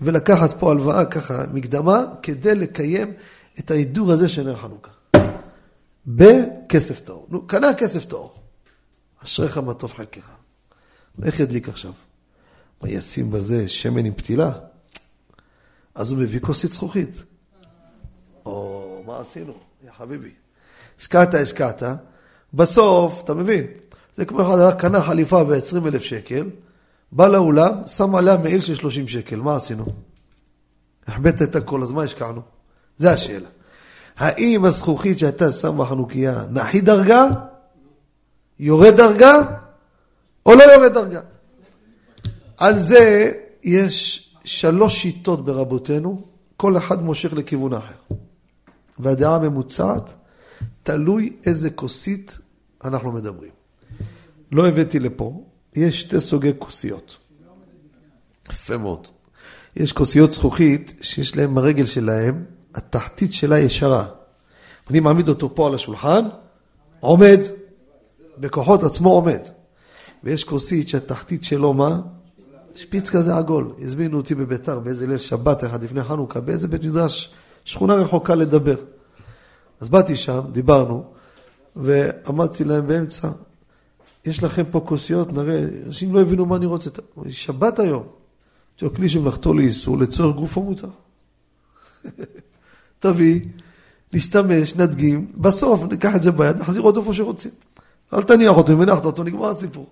ולקחת 0.00 0.58
פה 0.58 0.70
הלוואה 0.70 1.04
ככה, 1.04 1.46
מקדמה, 1.52 2.04
כדי 2.22 2.54
לקיים 2.54 3.12
את 3.58 3.70
ההידור 3.70 4.12
הזה 4.12 4.28
של 4.28 4.42
נר 4.42 4.56
חנוכה. 4.56 4.90
בכסף 6.06 7.00
טהור. 7.00 7.26
נו, 7.30 7.46
קנה 7.46 7.74
כסף 7.74 8.04
טהור. 8.04 8.34
אשריך 9.24 9.58
מה 9.58 9.74
טוב 9.74 9.92
חלקך. 9.92 10.30
איך 11.22 11.40
ידליק 11.40 11.68
עכשיו? 11.68 11.92
מה 12.82 12.88
ישים 12.88 13.30
בזה 13.30 13.68
שמן 13.68 14.04
עם 14.04 14.14
פתילה? 14.14 14.52
אז 15.94 16.10
הוא 16.10 16.18
מביא 16.18 16.40
כוסית 16.40 16.72
זכוכית. 16.72 17.24
או, 18.46 19.02
מה 19.06 19.20
עשינו? 19.20 19.52
יא 19.84 19.90
חביבי. 19.98 20.30
השקעת, 20.98 21.34
השקעת, 21.34 21.82
בסוף, 22.54 23.22
אתה 23.24 23.34
מבין, 23.34 23.66
זה 24.14 24.24
כמו 24.24 24.42
אחד 24.42 24.74
קנה 24.78 25.02
חליפה 25.02 25.44
ב-20 25.44 25.86
אלף 25.86 26.02
שקל, 26.02 26.50
בא 27.12 27.28
לאולם, 27.28 27.86
שם 27.86 28.14
עליה 28.14 28.36
מעיל 28.36 28.60
של 28.60 28.74
30 28.74 29.08
שקל, 29.08 29.36
מה 29.36 29.56
עשינו? 29.56 29.84
החבאת 31.06 31.42
את 31.42 31.56
הכל, 31.56 31.82
אז 31.82 31.92
מה 31.92 32.02
השקענו? 32.02 32.40
זה 32.98 33.12
השאלה. 33.12 33.48
האם 34.16 34.64
הזכוכית 34.64 35.18
שאתה 35.18 35.52
שם 35.52 35.78
בחנוכיה 35.78 36.44
נחי 36.50 36.80
דרגה, 36.80 37.24
יורד 38.58 38.96
דרגה, 38.96 39.34
או 40.46 40.54
לא 40.54 40.62
יורד 40.62 40.92
דרגה? 40.92 41.20
על 42.56 42.78
זה 42.78 43.32
יש 43.62 44.28
שלוש 44.44 45.02
שיטות 45.02 45.44
ברבותינו, 45.44 46.22
כל 46.56 46.76
אחד 46.76 47.02
מושך 47.02 47.32
לכיוון 47.32 47.72
אחר. 47.72 48.14
והדעה 48.98 49.34
הממוצעת, 49.34 50.14
תלוי 50.82 51.36
איזה 51.46 51.70
כוסית 51.70 52.38
אנחנו 52.84 53.12
מדברים. 53.12 53.50
לא 54.52 54.68
הבאתי 54.68 54.98
לפה, 54.98 55.44
יש 55.74 56.00
שתי 56.00 56.20
סוגי 56.20 56.52
כוסיות. 56.58 57.16
יפה 58.50 58.76
מאוד. 58.76 59.08
יש 59.76 59.92
כוסיות 59.92 60.32
זכוכית 60.32 60.94
שיש 61.00 61.36
להם 61.36 61.54
ברגל 61.54 61.86
שלהם, 61.86 62.44
התחתית 62.74 63.32
שלה 63.32 63.58
ישרה. 63.58 64.06
אני 64.90 65.00
מעמיד 65.00 65.28
אותו 65.28 65.54
פה 65.54 65.66
על 65.66 65.74
השולחן, 65.74 66.24
עומד, 67.00 67.40
בכוחות 68.38 68.82
עצמו 68.82 69.10
עומד. 69.10 69.40
ויש 70.24 70.44
כוסית 70.44 70.88
שהתחתית 70.88 71.44
שלו 71.44 71.74
מה? 71.74 72.00
שפיץ 72.74 73.10
כזה 73.10 73.36
עגול. 73.36 73.72
הזמינו 73.82 74.16
אותי 74.16 74.34
בביתר 74.34 74.78
באיזה 74.78 75.06
ליל 75.06 75.18
שבת 75.18 75.64
אחד 75.64 75.84
לפני 75.84 76.02
חנוכה, 76.02 76.40
באיזה 76.40 76.68
בית 76.68 76.84
מדרש, 76.84 77.34
שכונה 77.64 77.94
רחוקה 77.94 78.34
לדבר. 78.34 78.76
אז 79.80 79.88
באתי 79.88 80.16
שם, 80.16 80.40
דיברנו, 80.52 81.04
ואמרתי 81.76 82.64
להם 82.64 82.86
באמצע, 82.86 83.28
יש 84.24 84.42
לכם 84.42 84.62
פה 84.70 84.80
כוסיות, 84.80 85.32
נראה, 85.32 85.64
אנשים 85.86 86.14
לא 86.14 86.20
הבינו 86.20 86.46
מה 86.46 86.56
אני 86.56 86.66
רוצה. 86.66 86.90
שבת 87.28 87.78
היום. 87.78 88.04
לו, 88.82 88.94
כלי 88.94 89.08
שמלאכתו 89.08 89.54
לאיסור, 89.54 89.98
לצורך 89.98 90.36
גופו 90.36 90.62
מותר. 90.62 90.88
תביא, 93.00 93.40
נשתמש, 94.12 94.76
נדגים, 94.76 95.26
בסוף 95.36 95.82
ניקח 95.90 96.16
את 96.16 96.22
זה 96.22 96.30
ביד, 96.30 96.56
נחזיר 96.56 96.82
אותו 96.82 97.00
איפה 97.00 97.14
שרוצים. 97.14 97.50
אל 98.14 98.22
תניח 98.22 98.56
אותו, 98.56 98.72
אם 98.72 98.80
הנחת 98.80 99.04
אותו, 99.04 99.24
נגמר 99.24 99.48
הסיפור. 99.48 99.86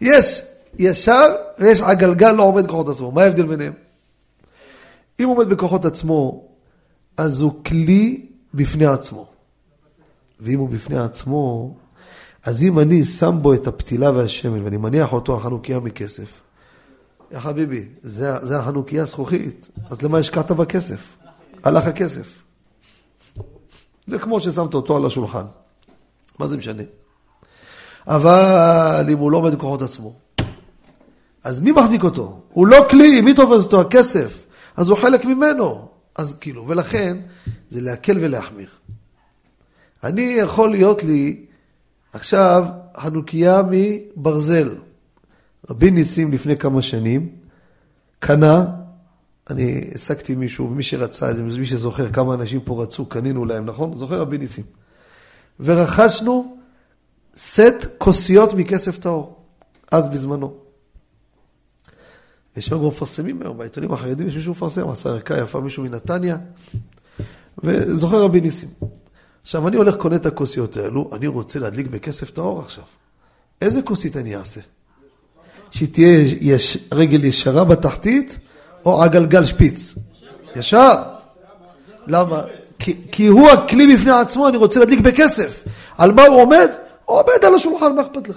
יש 0.00 0.42
ישר 0.78 1.34
ויש 1.58 1.80
הגלגל 1.80 2.32
לא 2.32 2.42
עומד 2.42 2.64
בכוחות 2.64 2.88
עצמו. 2.88 3.10
מה 3.10 3.22
ההבדל 3.22 3.46
ביניהם? 3.46 3.72
אם 5.20 5.28
הוא 5.28 5.36
עומד 5.36 5.48
בכוחות 5.48 5.84
עצמו, 5.84 6.44
אז 7.16 7.40
הוא 7.40 7.64
כלי 7.64 8.26
בפני 8.54 8.86
עצמו. 8.86 9.26
ואם 10.40 10.58
הוא 10.58 10.68
בפני 10.68 10.98
עצמו, 10.98 11.74
אז 12.44 12.64
אם 12.64 12.78
אני 12.78 13.04
שם 13.04 13.38
בו 13.42 13.54
את 13.54 13.66
הפתילה 13.66 14.10
והשמן 14.10 14.62
ואני 14.62 14.76
מניח 14.76 15.12
אותו 15.12 15.34
על 15.34 15.40
חנוכיה 15.40 15.80
מכסף, 15.80 16.40
יא 17.32 17.38
חביבי, 17.38 17.84
זה, 18.02 18.46
זה 18.46 18.58
החנוכיה 18.58 19.02
הזכוכית, 19.02 19.68
אז 19.90 20.02
למה 20.02 20.18
השקעת 20.18 20.50
בכסף? 20.50 21.16
הלך 21.62 21.86
הכסף. 21.86 22.42
זה 24.06 24.18
כמו 24.18 24.40
ששמת 24.40 24.74
אותו 24.74 24.96
על 24.96 25.06
השולחן. 25.06 25.44
מה 26.38 26.46
זה 26.46 26.56
משנה? 26.56 26.82
אבל 28.06 29.06
אם 29.12 29.18
הוא 29.18 29.30
לא 29.30 29.36
עומד 29.36 29.54
בכוחות 29.54 29.82
עצמו, 29.82 30.14
אז 31.44 31.60
מי 31.60 31.72
מחזיק 31.72 32.02
אותו? 32.02 32.40
הוא 32.52 32.66
לא 32.66 32.86
כלי, 32.90 33.20
מי 33.20 33.34
תופס 33.34 33.64
אותו? 33.64 33.80
הכסף. 33.80 34.46
אז 34.76 34.88
הוא 34.88 34.98
חלק 34.98 35.24
ממנו. 35.24 35.88
אז 36.16 36.34
כאילו, 36.40 36.68
ולכן 36.68 37.16
זה 37.70 37.80
להקל 37.80 38.18
ולהחמיר. 38.20 38.68
אני 40.04 40.22
יכול 40.22 40.70
להיות 40.70 41.04
לי 41.04 41.46
עכשיו 42.12 42.64
חנוכיה 42.96 43.62
מברזל. 43.70 44.74
רבי 45.70 45.90
ניסים 45.90 46.32
לפני 46.32 46.56
כמה 46.56 46.82
שנים 46.82 47.28
קנה, 48.18 48.64
אני 49.50 49.88
העסקתי 49.92 50.34
מישהו, 50.34 50.68
מי 50.68 50.82
שרצה, 50.82 51.32
מי 51.32 51.66
שזוכר 51.66 52.12
כמה 52.12 52.34
אנשים 52.34 52.60
פה 52.60 52.82
רצו, 52.82 53.06
קנינו 53.06 53.44
להם, 53.44 53.66
נכון? 53.66 53.96
זוכר 53.96 54.20
רבי 54.20 54.38
ניסים. 54.38 54.64
ורכשנו 55.60 56.56
סט 57.36 57.86
כוסיות 57.98 58.54
מכסף 58.54 58.98
טהור, 58.98 59.36
אז 59.90 60.08
בזמנו. 60.08 60.69
יש 62.56 62.68
היום 62.68 62.86
מפרסמים 62.86 63.42
היום, 63.42 63.58
בעיתונים 63.58 63.92
החרדים 63.92 64.26
יש 64.26 64.34
מישהו 64.34 64.52
מפרסם, 64.52 64.88
עשה 64.88 65.08
ערכה 65.08 65.38
יפה 65.38 65.60
מישהו 65.60 65.82
מנתניה, 65.82 66.36
וזוכר 67.64 68.22
רבי 68.22 68.40
ניסים. 68.40 68.68
עכשיו, 69.42 69.68
אני 69.68 69.76
הולך, 69.76 69.96
קונה 69.96 70.16
את 70.16 70.26
הכוסיות 70.26 70.76
האלו, 70.76 71.10
אני 71.12 71.26
רוצה 71.26 71.58
להדליק 71.58 71.86
בכסף 71.86 72.30
טהור 72.30 72.60
עכשיו. 72.60 72.84
איזה 73.62 73.82
כוסית 73.82 74.16
אני 74.16 74.36
אעשה? 74.36 74.60
שהיא 75.70 75.88
תהיה 75.92 76.36
יש, 76.40 76.78
רגל 76.92 77.24
ישרה 77.24 77.64
בתחתית, 77.64 78.38
או 78.84 79.04
הגלגל 79.04 79.44
שפיץ? 79.44 79.94
ישר. 80.56 81.02
למה? 82.06 82.42
כי, 82.78 83.00
כי 83.12 83.26
הוא 83.26 83.50
הכלי 83.50 83.96
בפני 83.96 84.12
עצמו, 84.12 84.48
אני 84.48 84.56
רוצה 84.56 84.80
להדליק 84.80 85.00
בכסף. 85.00 85.64
על 85.98 86.12
מה 86.12 86.22
הוא 86.22 86.42
עומד? 86.42 86.68
הוא 87.04 87.16
עומד 87.16 87.44
על 87.46 87.54
השולחן, 87.54 87.94
מה 87.94 88.02
אכפת 88.02 88.28
לך? 88.28 88.36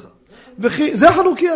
וכי, 0.60 0.98
זה 0.98 1.10
החנוכיה. 1.10 1.54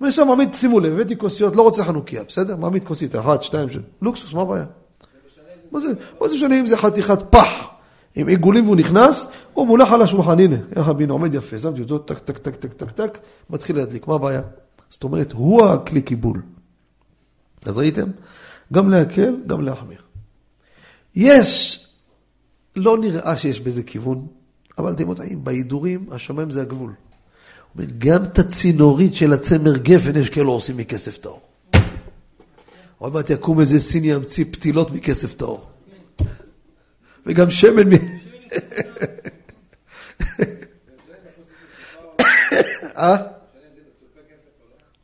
אם 0.00 0.04
אני 0.04 0.12
שם 0.12 0.26
מעמיד, 0.26 0.54
שימו 0.54 0.80
לב, 0.80 0.92
הבאתי 0.92 1.18
כוסיות, 1.18 1.56
לא 1.56 1.62
רוצה 1.62 1.84
חנוכיה, 1.84 2.24
בסדר? 2.24 2.56
מעמיד 2.56 2.84
כוסית, 2.84 3.16
אחת, 3.16 3.42
שתיים, 3.42 3.68
שתיים, 3.68 3.84
לוקסוס, 4.02 4.32
מה 4.32 4.42
הבעיה? 4.42 4.64
מה 5.72 5.80
זה 6.28 6.34
משנה 6.34 6.60
אם 6.60 6.66
זה 6.66 6.76
חתיכת 6.76 7.22
פח 7.30 7.70
עם 8.16 8.28
עיגולים 8.28 8.64
והוא 8.64 8.76
נכנס, 8.76 9.28
הוא 9.52 9.66
מונח 9.66 9.92
על 9.92 10.02
השולחן, 10.02 10.40
הנה, 10.40 10.56
יחד 10.76 11.00
הנה, 11.00 11.12
עומד 11.12 11.34
יפה, 11.34 11.58
שמתי 11.58 11.82
אותו, 11.82 11.98
טק, 11.98 12.18
טק, 12.18 12.38
טק, 12.38 12.56
טק, 12.56 12.72
טק, 12.72 12.90
טק, 12.90 13.18
מתחיל 13.50 13.76
להדליק, 13.76 14.06
מה 14.06 14.14
הבעיה? 14.14 14.42
זאת 14.90 15.04
אומרת, 15.04 15.32
הוא 15.32 15.66
הכלי 15.66 16.02
קיבול. 16.02 16.42
אז 17.66 17.78
ראיתם? 17.78 18.10
גם 18.72 18.90
להקל, 18.90 19.36
גם 19.46 19.60
להחמיר. 19.60 20.02
יש, 21.14 21.80
לא 22.76 22.98
נראה 22.98 23.36
שיש 23.36 23.60
בזה 23.60 23.82
כיוון, 23.82 24.26
אבל 24.78 24.92
אתם 24.92 25.08
יודעים, 25.08 25.44
בהידורים, 25.44 26.06
השמיים 26.10 26.50
זה 26.50 26.62
הגבול. 26.62 26.92
גם 27.98 28.24
את 28.24 28.38
הצינורית 28.38 29.14
של 29.14 29.32
הצמר 29.32 29.76
גפן 29.76 30.16
יש 30.16 30.30
כאלו 30.30 30.52
עושים 30.52 30.76
מכסף 30.76 31.16
טהור. 31.18 31.40
עוד 32.98 33.12
מעט 33.12 33.30
יקום 33.30 33.60
איזה 33.60 33.80
סיני 33.80 34.06
ימציא 34.06 34.44
פתילות 34.50 34.90
מכסף 34.90 35.34
טהור. 35.34 35.66
וגם 37.26 37.50
שמן 37.50 37.88
מ... 37.88 37.92
אה? 42.96 43.16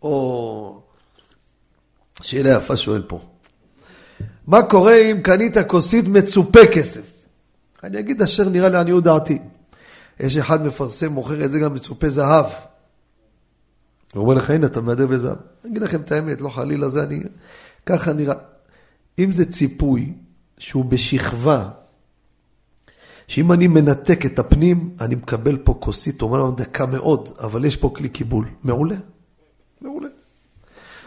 או... 0.03 0.81
שאלה 2.23 2.51
יפה 2.51 2.77
שואל 2.77 3.03
פה. 3.03 3.21
מה 4.47 4.63
קורה 4.63 4.97
אם 4.97 5.21
קנית 5.23 5.55
כוסית 5.67 6.09
מצופה 6.09 6.67
כסף? 6.73 7.01
אני 7.85 7.99
אגיד 7.99 8.23
אשר 8.23 8.49
נראה 8.49 8.69
לעניות 8.69 9.05
דעתי. 9.05 9.39
יש 10.21 10.37
אחד 10.37 10.67
מפרסם, 10.67 11.13
מוכר 11.13 11.45
את 11.45 11.51
זה 11.51 11.59
גם 11.59 11.75
מצופה 11.75 12.09
זהב. 12.09 12.47
הוא 14.15 14.23
אומר 14.23 14.35
לך, 14.35 14.51
הנה, 14.51 14.67
אתה 14.67 14.81
מהדר 14.81 15.07
בזהב. 15.07 15.37
אני 15.65 15.71
אגיד 15.71 15.83
לכם 15.83 16.01
את 16.01 16.13
האמת, 16.13 16.41
לא 16.41 16.49
חלילה 16.49 16.89
זה, 16.89 17.03
אני... 17.03 17.23
ככה 17.87 18.13
נראה. 18.13 18.35
אם 19.19 19.33
זה 19.33 19.45
ציפוי 19.45 20.13
שהוא 20.59 20.85
בשכבה, 20.85 21.69
שאם 23.29 23.53
אני 23.53 23.67
מנתק 23.67 24.27
את 24.27 24.39
הפנים, 24.39 24.91
אני 25.01 25.15
מקבל 25.15 25.57
פה 25.57 25.77
כוסית, 25.81 26.23
אומנם 26.23 26.55
דקה 26.57 26.87
מאוד, 26.87 27.31
אבל 27.41 27.65
יש 27.65 27.77
פה 27.77 27.93
כלי 27.97 28.09
קיבול. 28.09 28.49
מעולה. 28.63 28.97
מעולה. 29.81 30.09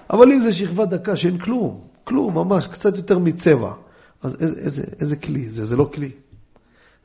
אבל 0.10 0.32
אם 0.32 0.41
זה 0.41 0.54
שכבה 0.54 0.86
דקה 0.86 1.17
שאין 1.17 1.38
כלום, 1.38 1.82
כלום, 2.04 2.34
ממש, 2.34 2.67
קצת 2.67 2.98
יותר 2.98 3.19
מצבע, 3.19 3.74
אז 4.22 4.36
איזה, 4.39 4.60
איזה, 4.60 4.84
איזה 5.00 5.15
כלי? 5.15 5.50
זה, 5.50 5.65
זה 5.65 5.76
לא 5.78 5.89
כלי. 5.93 6.12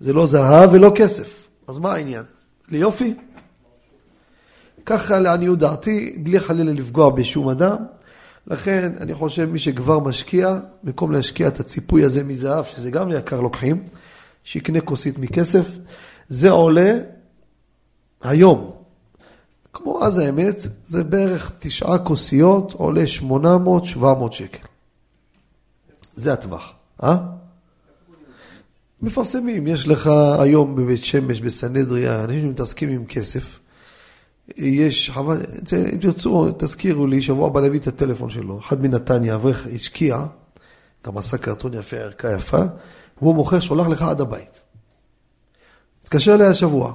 זה 0.00 0.12
לא 0.12 0.26
זהב 0.26 0.72
ולא 0.72 0.92
כסף. 0.94 1.43
אז 1.68 1.78
מה 1.78 1.92
העניין? 1.92 2.22
ליופי? 2.68 3.14
ככה 4.86 5.18
לעניות 5.18 5.58
דעתי, 5.58 6.16
בלי 6.22 6.40
חלילה 6.40 6.72
לפגוע 6.72 7.10
בשום 7.10 7.48
אדם. 7.48 7.76
לכן 8.46 8.92
אני 9.00 9.14
חושב 9.14 9.44
מי 9.44 9.58
שכבר 9.58 9.98
משקיע, 9.98 10.58
במקום 10.82 11.12
להשקיע 11.12 11.48
את 11.48 11.60
הציפוי 11.60 12.04
הזה 12.04 12.24
מזהב, 12.24 12.64
שזה 12.64 12.90
גם 12.90 13.10
יקר 13.10 13.40
לוקחים, 13.40 13.82
שיקנה 14.44 14.80
כוסית 14.80 15.18
מכסף. 15.18 15.66
זה 16.28 16.50
עולה 16.50 16.98
היום. 18.22 18.70
כמו 19.72 20.04
אז 20.04 20.18
האמת, 20.18 20.56
זה 20.84 21.04
בערך 21.04 21.52
תשעה 21.58 21.98
כוסיות, 21.98 22.72
עולה 22.72 23.04
800-700 23.20 24.04
שקל. 24.30 24.66
זה 26.16 26.32
הטווח, 26.32 26.72
אה? 27.02 27.16
מפרסמים, 29.04 29.66
יש 29.66 29.88
לך 29.88 30.10
היום 30.38 30.76
בבית 30.76 31.04
שמש, 31.04 31.40
בסנהדריה, 31.40 32.24
אנשים 32.24 32.40
שמתעסקים 32.40 32.88
עם 32.90 33.04
כסף. 33.04 33.58
יש, 34.56 35.10
חבל, 35.10 35.42
אם 35.92 35.98
תרצו, 36.00 36.52
תזכירו 36.58 37.06
לי, 37.06 37.22
שבוע 37.22 37.46
הבא 37.46 37.60
להביא 37.60 37.80
את 37.80 37.86
הטלפון 37.86 38.30
שלו. 38.30 38.58
אחד 38.58 38.82
מנתניה, 38.82 39.34
אברך, 39.34 39.66
השקיע, 39.74 40.26
גם 41.06 41.18
עשה 41.18 41.38
קרטון 41.38 41.74
יפה, 41.74 41.96
ערכה 41.96 42.32
יפה, 42.32 42.62
והוא 43.22 43.34
מוכר, 43.34 43.60
שולח 43.60 43.86
לך 43.86 44.02
עד 44.02 44.20
הבית. 44.20 44.60
התקשר 46.02 46.34
אליי 46.34 46.46
השבוע. 46.46 46.94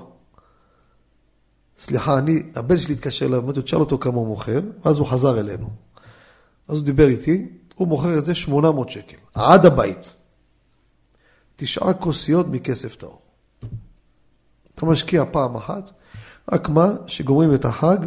סליחה, 1.80 2.18
אני, 2.18 2.44
הבן 2.56 2.78
שלי 2.78 2.94
התקשר 2.94 3.26
אליו, 3.26 3.40
אמרתי 3.40 3.60
לו, 3.60 3.66
תשאל 3.66 3.80
אותו 3.80 3.98
כמה 3.98 4.16
הוא 4.16 4.28
מוכר, 4.28 4.60
ואז 4.86 4.98
הוא 4.98 5.08
חזר 5.08 5.40
אלינו. 5.40 5.70
אז 6.68 6.78
הוא 6.78 6.86
דיבר 6.86 7.08
איתי, 7.08 7.48
הוא 7.76 7.88
מוכר 7.88 8.18
את 8.18 8.26
זה 8.26 8.36
800 8.36 8.90
שקל, 8.90 9.18
עד 9.34 9.66
הבית. 9.66 10.14
תשעה 11.60 11.94
כוסיות 11.94 12.48
מכסף 12.48 12.96
טהור. 12.96 13.22
אתה 14.76 14.86
משקיע 14.86 15.24
פעם 15.32 15.56
אחת, 15.56 15.92
רק 16.52 16.70
מה, 16.70 16.88
שגומרים 17.08 17.54
את 17.54 17.66
החג, 17.66 17.98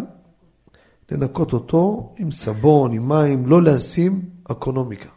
לנקות 1.11 1.53
אותו 1.53 2.15
עם 2.19 2.33
סבון, 2.33 2.93
עם 2.93 3.09
מים, 3.09 3.47
לא 3.47 3.63
לשים 3.63 4.31
אקונומיקה. 4.51 5.09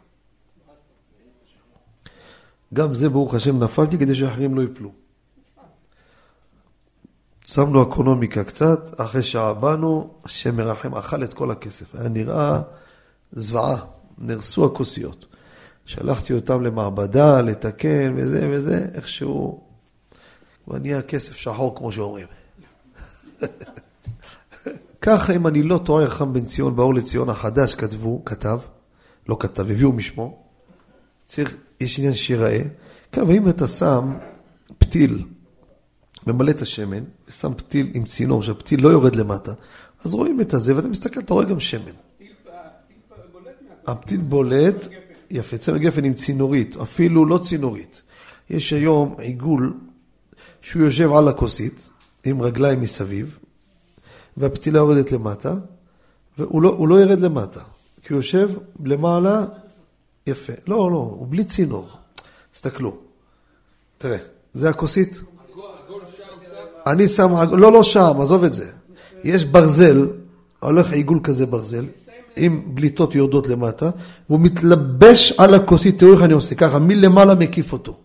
גם 2.74 2.94
זה 2.94 3.08
ברוך 3.08 3.34
השם 3.34 3.58
נפלתי 3.62 3.98
כדי 3.98 4.14
שאחרים 4.14 4.54
לא 4.54 4.62
יפלו. 4.62 4.92
שמנו 7.44 7.82
אקונומיקה 7.82 8.44
קצת, 8.44 9.00
אחרי 9.00 9.22
שעה 9.22 9.54
באנו, 9.54 10.10
השם 10.24 10.56
מרחם, 10.56 10.94
אכל 10.94 11.24
את 11.24 11.34
כל 11.34 11.50
הכסף. 11.50 11.94
היה 11.94 12.08
נראה 12.08 12.60
זוועה, 13.32 13.76
נהרסו 14.18 14.66
הכוסיות. 14.66 15.26
שלחתי 15.86 16.32
אותם 16.32 16.62
למעבדה, 16.62 17.40
לתקן 17.40 18.14
וזה 18.16 18.48
וזה, 18.50 18.86
איכשהו 18.94 19.60
כבר 20.64 20.78
נהיה 20.78 21.02
כסף 21.02 21.36
שחור, 21.36 21.76
כמו 21.76 21.92
שאומרים. 21.92 22.26
ככה, 25.00 25.32
אם 25.32 25.46
אני 25.46 25.62
לא 25.62 25.80
טועה, 25.84 26.08
חכם 26.08 26.32
בן 26.32 26.44
ציון, 26.44 26.76
באור 26.76 26.94
לציון 26.94 27.28
החדש 27.28 27.74
כתבו, 27.74 28.22
כתב, 28.24 28.58
לא 29.28 29.36
כתב, 29.40 29.70
הביאו 29.70 29.92
משמו, 29.92 30.42
צריך, 31.26 31.56
יש 31.80 31.98
עניין 31.98 32.14
שיראה, 32.14 32.62
כן, 33.12 33.20
אבל 33.20 33.34
אם 33.34 33.48
אתה 33.48 33.66
שם 33.66 34.14
פתיל, 34.78 35.24
ממלא 36.26 36.50
את 36.50 36.62
השמן, 36.62 37.04
ושם 37.28 37.54
פתיל 37.54 37.90
עם 37.94 38.04
צינור, 38.04 38.42
שהפתיל 38.42 38.82
לא 38.82 38.88
יורד 38.88 39.16
למטה, 39.16 39.52
אז 40.04 40.14
רואים 40.14 40.40
את 40.40 40.54
הזה, 40.54 40.76
ואתה 40.76 40.88
מסתכל, 40.88 41.20
אתה 41.20 41.34
רואה 41.34 41.44
גם 41.44 41.60
שמן. 41.60 41.92
הפתיל 43.86 44.20
בולט, 44.20 44.88
יפה, 45.30 45.58
צמר 45.58 45.76
גפן 45.76 46.04
עם 46.04 46.14
צינורית, 46.14 46.76
אפילו 46.76 47.26
לא 47.26 47.38
צינורית. 47.38 48.02
יש 48.50 48.72
היום 48.72 49.14
עיגול 49.18 49.74
שהוא 50.60 50.82
יושב 50.82 51.12
על 51.12 51.28
הכוסית, 51.28 51.90
עם 52.24 52.42
רגליים 52.42 52.80
מסביב, 52.80 53.38
והפתילה 54.36 54.78
יורדת 54.78 55.12
למטה, 55.12 55.54
והוא 56.38 56.62
לא, 56.62 56.88
לא 56.88 57.00
ירד 57.00 57.20
למטה, 57.20 57.60
כי 58.02 58.12
הוא 58.12 58.18
יושב 58.18 58.50
למעלה, 58.84 59.44
יפה. 60.26 60.52
לא, 60.66 60.90
לא, 60.90 60.96
הוא 60.96 61.26
בלי 61.30 61.44
צינור. 61.44 61.88
תסתכלו. 62.52 62.96
תראה, 63.98 64.18
זה 64.54 64.68
הכוסית. 64.68 65.20
אני 66.86 67.08
שם, 67.08 67.34
לא, 67.52 67.72
לא 67.72 67.82
שם, 67.82 68.20
עזוב 68.20 68.44
את 68.44 68.54
זה. 68.54 68.70
יש 69.24 69.44
ברזל, 69.44 70.08
הולך 70.60 70.92
עיגול 70.92 71.20
כזה 71.24 71.46
ברזל, 71.46 71.86
עם 72.36 72.62
בליטות 72.74 73.14
יורדות 73.14 73.46
למטה, 73.46 73.90
והוא 74.28 74.40
מתלבש 74.40 75.32
על 75.38 75.54
הכוסית, 75.54 75.98
תראו 75.98 76.12
איך 76.12 76.22
אני 76.22 76.32
עושה, 76.32 76.54
ככה, 76.54 76.78
מלמעלה 76.78 77.34
מקיף 77.34 77.72
אותו. 77.72 77.96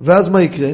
ואז 0.00 0.28
מה 0.28 0.42
יקרה? 0.42 0.72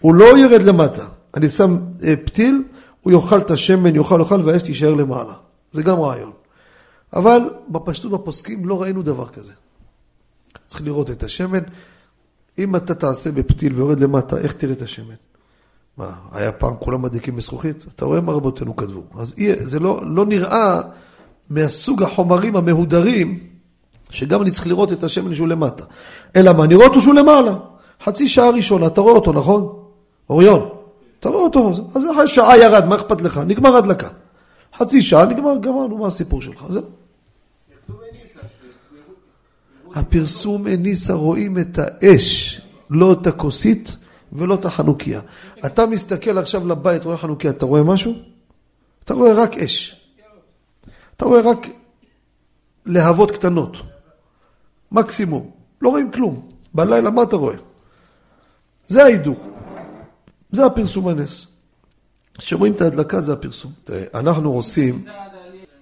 הוא 0.00 0.14
לא 0.14 0.38
ירד 0.38 0.62
למטה. 0.62 1.04
אני 1.36 1.48
שם 1.48 1.78
אה, 2.04 2.14
פתיל, 2.24 2.62
הוא 3.00 3.12
יאכל 3.12 3.38
את 3.38 3.50
השמן, 3.50 3.96
יאכל, 3.96 4.18
יאכל, 4.20 4.40
והאש 4.44 4.62
תישאר 4.62 4.94
למעלה. 4.94 5.32
זה 5.72 5.82
גם 5.82 6.00
רעיון. 6.00 6.32
אבל 7.12 7.40
בפשטות 7.68 8.12
בפוסקים 8.12 8.66
לא 8.66 8.82
ראינו 8.82 9.02
דבר 9.02 9.28
כזה. 9.28 9.52
צריך 10.66 10.82
לראות 10.82 11.10
את 11.10 11.22
השמן. 11.22 11.62
אם 12.58 12.76
אתה 12.76 12.94
תעשה 12.94 13.32
בפתיל 13.32 13.74
ויורד 13.74 14.00
למטה, 14.00 14.38
איך 14.38 14.52
תראה 14.52 14.72
את 14.72 14.82
השמן? 14.82 15.14
מה, 15.96 16.10
היה 16.32 16.52
פעם 16.52 16.74
כולם 16.80 17.02
מדליקים 17.02 17.36
בזכוכית? 17.36 17.86
אתה 17.94 18.04
רואה 18.04 18.20
מה 18.20 18.32
רבותינו 18.32 18.76
כתבו. 18.76 19.02
אז 19.14 19.34
זה 19.62 19.80
לא, 19.80 20.00
לא 20.06 20.26
נראה 20.26 20.80
מהסוג 21.52 22.02
החומרים 22.02 22.56
המהודרים, 22.56 23.38
שגם 24.10 24.42
אני 24.42 24.50
צריך 24.50 24.66
לראות 24.66 24.92
את 24.92 25.04
השמן 25.04 25.34
שהוא 25.34 25.48
למטה. 25.48 25.84
אלא 26.36 26.52
מה, 26.52 26.64
אני 26.64 26.74
רואה 26.74 26.86
אותו 26.86 27.00
שהוא 27.00 27.14
למעלה. 27.14 27.54
חצי 28.04 28.28
שעה 28.28 28.50
ראשונה, 28.50 28.86
אתה 28.86 29.00
רואה 29.00 29.14
אותו, 29.14 29.32
נכון? 29.32 29.82
אוריון, 30.30 30.68
אתה 31.20 31.28
רואה 31.28 31.42
אותו, 31.42 31.68
אז 31.94 32.06
אחרי 32.12 32.28
שעה 32.28 32.58
ירד, 32.58 32.84
מה 32.84 32.94
אכפת 32.94 33.22
לך? 33.22 33.40
נגמר 33.46 33.76
הדלקה. 33.76 34.08
חצי 34.76 35.02
שעה, 35.02 35.26
נגמר, 35.26 35.56
גמרנו, 35.60 35.98
מה 35.98 36.06
הסיפור 36.06 36.42
שלך? 36.42 36.64
זהו. 36.68 36.82
הפרסום 39.94 40.66
הניסה 40.66 41.12
רואים 41.12 41.58
את 41.58 41.78
האש, 41.78 42.60
לא 42.90 43.12
את 43.12 43.26
הכוסית 43.26 43.96
ולא 44.32 44.54
את 44.54 44.64
החנוכיה. 44.64 45.20
אתה 45.66 45.86
מסתכל 45.86 46.38
עכשיו 46.38 46.68
לבית, 46.68 47.04
רואה 47.04 47.16
חנוכיה, 47.16 47.50
אתה 47.50 47.66
רואה 47.66 47.82
משהו? 47.82 48.14
אתה 49.04 49.14
רואה 49.14 49.32
רק 49.32 49.56
אש. 49.56 50.01
אתה 51.22 51.30
רואה 51.30 51.40
רק 51.40 51.66
להבות 52.86 53.30
קטנות. 53.30 53.76
מקסימום. 54.92 55.50
לא 55.82 55.88
רואים 55.88 56.10
כלום. 56.10 56.48
בלילה 56.74 57.10
מה 57.10 57.22
אתה 57.22 57.36
רואה? 57.36 57.54
זה 58.88 59.04
ההידוך. 59.04 59.38
זה 60.52 60.66
הפרסום 60.66 61.08
הנס. 61.08 61.46
כשרואים 62.38 62.72
את 62.72 62.80
ההדלקה 62.80 63.20
זה 63.20 63.32
הפרסום. 63.32 63.72
תראה, 63.84 64.04
אנחנו 64.14 64.52
עושים... 64.52 65.04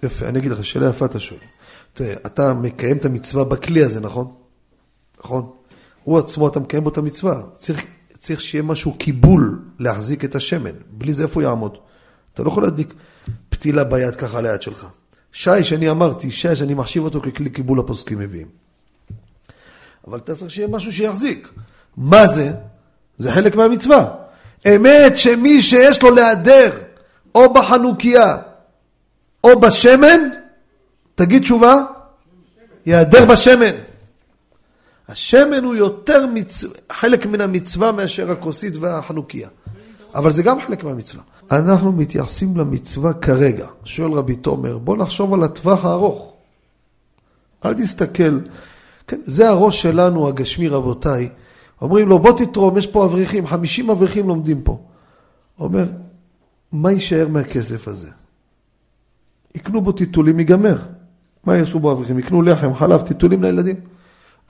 יפה, 0.02 0.28
אני 0.28 0.38
אגיד 0.38 0.50
לך, 0.50 0.64
שאלה 0.64 0.88
יפה 0.88 1.04
אתה 1.04 1.20
שואל. 1.20 1.40
תראה, 1.92 2.14
אתה 2.26 2.54
מקיים 2.54 2.96
את 2.96 3.04
המצווה 3.04 3.44
בכלי 3.44 3.84
הזה, 3.84 4.00
נכון? 4.00 4.32
נכון? 5.20 5.50
הוא 6.04 6.18
עצמו, 6.18 6.48
אתה 6.48 6.60
מקיים 6.60 6.84
בו 6.84 6.90
את 6.90 6.98
המצווה. 6.98 7.42
צריך, 7.58 7.82
צריך 8.18 8.40
שיהיה 8.40 8.62
משהו 8.62 8.94
קיבול 8.98 9.62
להחזיק 9.78 10.24
את 10.24 10.34
השמן. 10.34 10.74
בלי 10.90 11.12
זה 11.12 11.22
איפה 11.22 11.40
הוא 11.40 11.48
יעמוד? 11.48 11.78
אתה 12.34 12.42
לא 12.42 12.48
יכול 12.48 12.62
להדליק 12.62 12.94
פתילה 13.48 13.84
ביד 13.84 14.16
ככה 14.16 14.40
ליד 14.40 14.62
שלך. 14.62 14.86
שי, 15.32 15.64
שאני 15.64 15.90
אמרתי, 15.90 16.30
שי, 16.30 16.56
שאני 16.56 16.74
מחשיב 16.74 17.04
אותו 17.04 17.20
ככלי 17.20 17.50
קיבול 17.50 17.80
הפוסקים 17.80 18.18
מביאים. 18.18 18.46
אבל 20.06 20.18
אתה 20.18 20.34
צריך 20.34 20.50
שיהיה 20.50 20.68
משהו 20.68 20.92
שיחזיק. 20.92 21.48
מה 21.96 22.26
זה? 22.26 22.52
זה 23.18 23.32
חלק 23.32 23.56
מהמצווה. 23.56 24.14
אמת 24.66 25.18
שמי 25.18 25.62
שיש 25.62 26.02
לו 26.02 26.10
להדר 26.10 26.78
או 27.34 27.52
בחנוכיה 27.52 28.36
או 29.44 29.60
בשמן, 29.60 30.20
תגיד 31.14 31.42
תשובה, 31.42 31.84
יהדר 32.86 33.24
בשמן. 33.24 33.74
השמן 35.08 35.64
הוא 35.64 35.74
יותר 35.74 36.26
מצ... 36.26 36.64
חלק 36.92 37.26
מן 37.26 37.40
המצווה 37.40 37.92
מאשר 37.92 38.30
הכוסית 38.30 38.76
והחנוכיה. 38.76 39.48
אבל 40.14 40.30
זה 40.30 40.42
גם 40.42 40.60
חלק 40.60 40.84
מהמצווה. 40.84 41.22
אנחנו 41.50 41.92
מתייחסים 41.92 42.56
למצווה 42.56 43.12
כרגע. 43.12 43.66
שואל 43.84 44.12
רבי 44.12 44.36
תומר, 44.36 44.78
בוא 44.78 44.96
נחשוב 44.96 45.34
על 45.34 45.42
הטווח 45.42 45.84
הארוך. 45.84 46.32
אל 47.64 47.74
תסתכל, 47.74 48.38
כן, 49.06 49.20
זה 49.24 49.48
הראש 49.48 49.82
שלנו, 49.82 50.28
הגשמי 50.28 50.68
רבותיי. 50.68 51.28
אומרים 51.82 52.08
לו, 52.08 52.18
בוא 52.18 52.32
תתרום, 52.38 52.78
יש 52.78 52.86
פה 52.86 53.04
אברכים, 53.04 53.46
50 53.46 53.90
אברכים 53.90 54.28
לומדים 54.28 54.62
פה. 54.62 54.78
אומר, 55.58 55.84
מה 56.72 56.92
יישאר 56.92 57.28
מהכסף 57.28 57.88
הזה? 57.88 58.08
יקנו 59.54 59.80
בו 59.80 59.92
טיטולים, 59.92 60.38
ייגמר. 60.38 60.76
מה 61.44 61.56
יעשו 61.56 61.80
בו 61.80 61.92
אברכים? 61.92 62.18
יקנו 62.18 62.42
לחם, 62.42 62.74
חלב, 62.74 63.00
טיטולים 63.00 63.42
לילדים. 63.42 63.76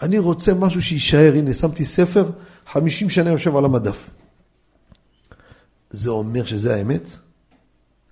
אני 0.03 0.19
רוצה 0.19 0.55
משהו 0.55 0.83
שיישאר, 0.83 1.33
הנה, 1.35 1.55
שמתי 1.55 1.85
ספר, 1.85 2.31
50 2.67 3.11
שנה 3.11 3.31
יושב 3.31 3.57
על 3.57 3.65
המדף. 3.65 4.11
זה 5.91 6.11
אומר 6.11 6.45
שזה 6.45 6.75
האמת? 6.75 7.11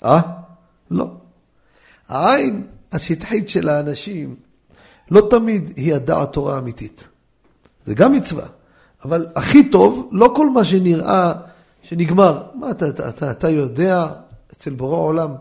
אה? 0.04 0.20
לא. 0.90 1.10
העין 2.08 2.66
השטחית 2.92 3.48
של 3.48 3.68
האנשים 3.68 4.36
לא 5.10 5.26
תמיד 5.30 5.72
היא 5.76 5.94
הדעת 5.94 6.32
תורה 6.32 6.54
האמיתית. 6.54 7.08
זה 7.86 7.94
גם 7.94 8.12
מצווה. 8.12 8.46
אבל 9.04 9.26
הכי 9.36 9.70
טוב, 9.70 10.08
לא 10.12 10.32
כל 10.36 10.50
מה 10.50 10.64
שנראה 10.64 11.32
שנגמר. 11.82 12.42
מה 12.54 12.70
אתה, 12.70 12.88
אתה, 12.88 13.08
אתה, 13.08 13.30
אתה 13.30 13.50
יודע 13.50 14.06
אצל 14.52 14.74
בורא 14.74 14.96
העולם 14.96 15.34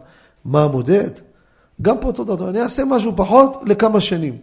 מה 0.46 0.64
המודד? 0.64 1.10
גם 1.82 1.98
פה 2.02 2.08
אותו 2.08 2.24
דבר, 2.24 2.50
אני 2.50 2.62
אעשה 2.62 2.86
משהו 2.86 3.14
פחות 3.16 3.58
לכמה 3.66 4.02
שנים. 4.02 4.38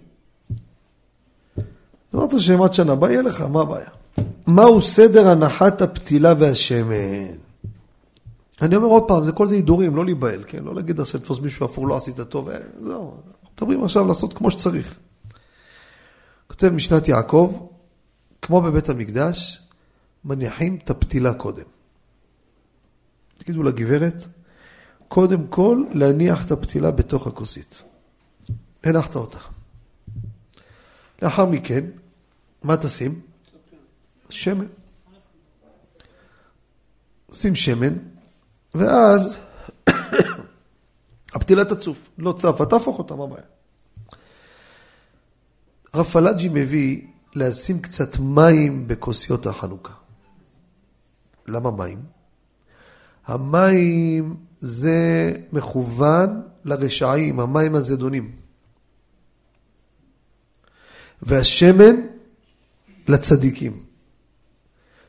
בעזרת 2.12 2.34
השם 2.34 2.62
עד 2.62 2.74
שנה 2.74 2.92
הבאה 2.92 3.10
יהיה 3.10 3.22
לך, 3.22 3.40
מה 3.40 3.60
הבעיה? 3.60 3.88
מהו 4.46 4.80
סדר 4.80 5.28
הנחת 5.28 5.82
הפתילה 5.82 6.34
והשמן? 6.38 7.43
אני 8.62 8.76
אומר 8.76 8.88
עוד 8.88 9.08
פעם, 9.08 9.24
זה 9.24 9.32
כל 9.32 9.46
זה 9.46 9.54
הידורים, 9.54 9.96
לא 9.96 10.04
להיבהל, 10.04 10.44
כן? 10.46 10.64
לא 10.64 10.74
להגיד 10.74 11.00
עכשיו 11.00 11.20
לתפוס 11.20 11.40
מישהו 11.40 11.66
אפור, 11.66 11.88
לא 11.88 11.96
עשית 11.96 12.20
טוב, 12.20 12.48
אה, 12.48 12.58
זהו. 12.82 13.16
מדברים 13.54 13.84
עכשיו 13.84 14.06
לעשות 14.06 14.32
כמו 14.32 14.50
שצריך. 14.50 14.98
כותב 16.46 16.68
משנת 16.68 17.08
יעקב, 17.08 17.68
כמו 18.42 18.60
בבית 18.60 18.88
המקדש, 18.88 19.60
מניחים 20.24 20.78
את 20.84 20.90
הפתילה 20.90 21.34
קודם. 21.34 21.64
תגידו 23.38 23.62
לגברת, 23.62 24.24
קודם 25.08 25.46
כל 25.46 25.84
להניח 25.92 26.46
את 26.46 26.50
הפתילה 26.50 26.90
בתוך 26.90 27.26
הכוסית. 27.26 27.82
הנחת 28.84 29.16
אותה. 29.16 29.38
לאחר 31.22 31.46
מכן, 31.46 31.84
מה 32.62 32.76
תשים? 32.76 33.20
שמן. 34.30 34.66
שים 37.32 37.54
שמן, 37.54 37.94
ואז 38.74 39.38
הפתילה 41.34 41.64
תצוף. 41.64 42.08
לא 42.18 42.32
צפה, 42.32 42.66
תהפוך 42.66 42.98
אותה, 42.98 43.14
מה 43.14 43.24
הבעיה? 43.24 43.44
הרב 45.92 46.06
פלאג'י 46.06 46.48
מביא 46.48 47.02
לשים 47.34 47.80
קצת 47.80 48.18
מים 48.18 48.88
בכוסיות 48.88 49.46
החנוכה. 49.46 49.92
למה 51.46 51.70
מים? 51.70 52.02
המים 53.26 54.36
זה 54.60 55.32
מכוון 55.52 56.42
לרשעים, 56.64 57.40
המים 57.40 57.74
הזדונים. 57.74 58.32
והשמן 61.22 61.94
לצדיקים. 63.08 63.84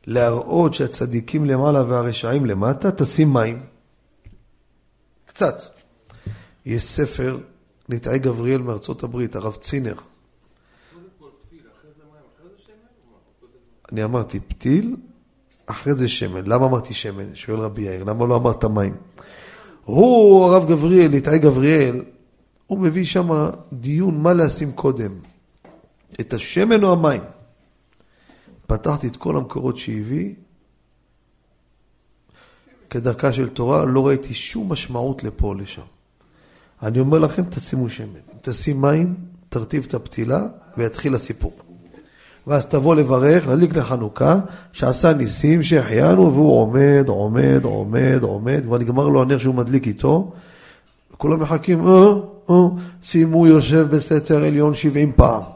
להראות 0.07 0.73
שהצדיקים 0.73 1.45
למעלה 1.45 1.83
והרשעים 1.87 2.45
למטה, 2.45 2.91
תשים 2.91 3.33
מים. 3.33 3.63
קצת. 5.25 5.63
יש 6.65 6.83
ספר 6.83 7.37
ניטעי 7.89 8.19
גבריאל 8.19 8.61
מארצות 8.61 9.03
הברית, 9.03 9.35
הרב 9.35 9.55
צינר. 9.55 9.95
אני 13.91 14.03
אמרתי 14.03 14.39
פתיל, 14.39 14.95
אחרי 15.65 15.93
זה 15.93 16.07
שמן. 16.07 16.45
למה 16.45 16.65
אמרתי 16.65 16.93
שמן? 16.93 17.35
שואל 17.35 17.59
רבי 17.59 17.81
יאיר, 17.81 18.03
למה 18.03 18.25
לא 18.25 18.35
אמרת 18.35 18.65
מים? 18.65 18.95
הוא, 19.85 20.45
הרב 20.45 20.69
גבריאל, 20.69 21.07
ניטעי 21.07 21.39
גבריאל, 21.39 22.03
הוא 22.67 22.79
מביא 22.79 23.03
שם 23.03 23.29
דיון 23.73 24.21
מה 24.21 24.33
לשים 24.33 24.71
קודם, 24.71 25.11
את 26.19 26.33
השמן 26.33 26.83
או 26.83 26.91
המים. 26.91 27.21
פתחתי 28.67 29.07
את 29.07 29.15
כל 29.15 29.37
המקורות 29.37 29.77
שהביא, 29.77 30.33
כדרכה 32.89 33.33
של 33.33 33.49
תורה, 33.49 33.85
לא 33.85 34.07
ראיתי 34.07 34.33
שום 34.33 34.71
משמעות 34.71 35.23
לפה 35.23 35.47
או 35.47 35.53
לשם. 35.53 35.81
אני 36.83 36.99
אומר 36.99 37.19
לכם, 37.19 37.43
תשימו 37.49 37.89
שמן. 37.89 38.19
תשים 38.41 38.81
מים, 38.81 39.15
תרטיב 39.49 39.85
את 39.87 39.93
הפתילה, 39.93 40.47
ויתחיל 40.77 41.15
הסיפור. 41.15 41.53
ואז 42.47 42.65
תבוא 42.65 42.95
לברך, 42.95 43.47
להדליק 43.47 43.75
לחנוכה, 43.75 44.39
שעשה 44.71 45.13
ניסים, 45.13 45.63
שהחיינו, 45.63 46.33
והוא 46.33 46.59
עומד, 46.59 47.03
עומד, 47.07 47.63
עומד, 47.63 48.19
עומד, 48.23 48.63
כבר 48.63 48.77
נגמר 48.77 49.07
לו 49.07 49.21
הנר 49.21 49.37
שהוא 49.37 49.55
מדליק 49.55 49.87
איתו, 49.87 50.31
וכולם 51.13 51.39
מחכים, 51.39 51.87
אה, 51.87 51.93
אה, 52.49 52.55
שימו 53.01 53.47
יושב 53.47 53.87
בסתר 53.91 54.43
עליון 54.43 54.73
70 54.73 55.11
פעם. 55.11 55.54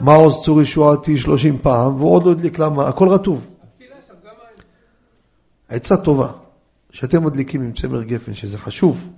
מעוז 0.00 0.44
צור 0.44 0.62
ישועתי 0.62 1.16
30 1.16 1.58
פעם, 1.58 1.96
והוא 1.96 2.14
עוד 2.14 2.24
לא 2.24 2.30
הדליק, 2.30 2.58
למה? 2.58 2.88
הכל 2.88 3.08
רטוב. 3.08 3.46
עצה 5.68 5.96
טובה, 5.96 6.32
שאתם 6.90 7.24
מדליקים 7.24 7.62
עם 7.62 7.72
צמר 7.72 8.02
גפן, 8.02 8.34
שזה 8.34 8.58
חשוב, 8.58 9.10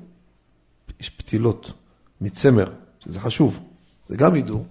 יש 1.00 1.10
פתילות 1.10 1.72
מצמר, 2.20 2.72
שזה 3.00 3.20
חשוב, 3.20 3.58
זה 4.08 4.16
גם 4.16 4.36
ידעו, 4.36 4.64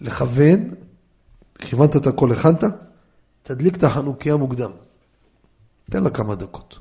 לכוון, 0.00 0.74
כיוונת 1.58 1.96
את 1.96 2.06
הכל, 2.06 2.32
הכנת, 2.32 2.64
תדליק 3.42 3.76
את 3.76 3.84
החנוכיה 3.84 4.36
מוקדם. 4.36 4.70
תן 5.90 6.04
לה 6.04 6.10
כמה 6.10 6.34
דקות. 6.34 6.78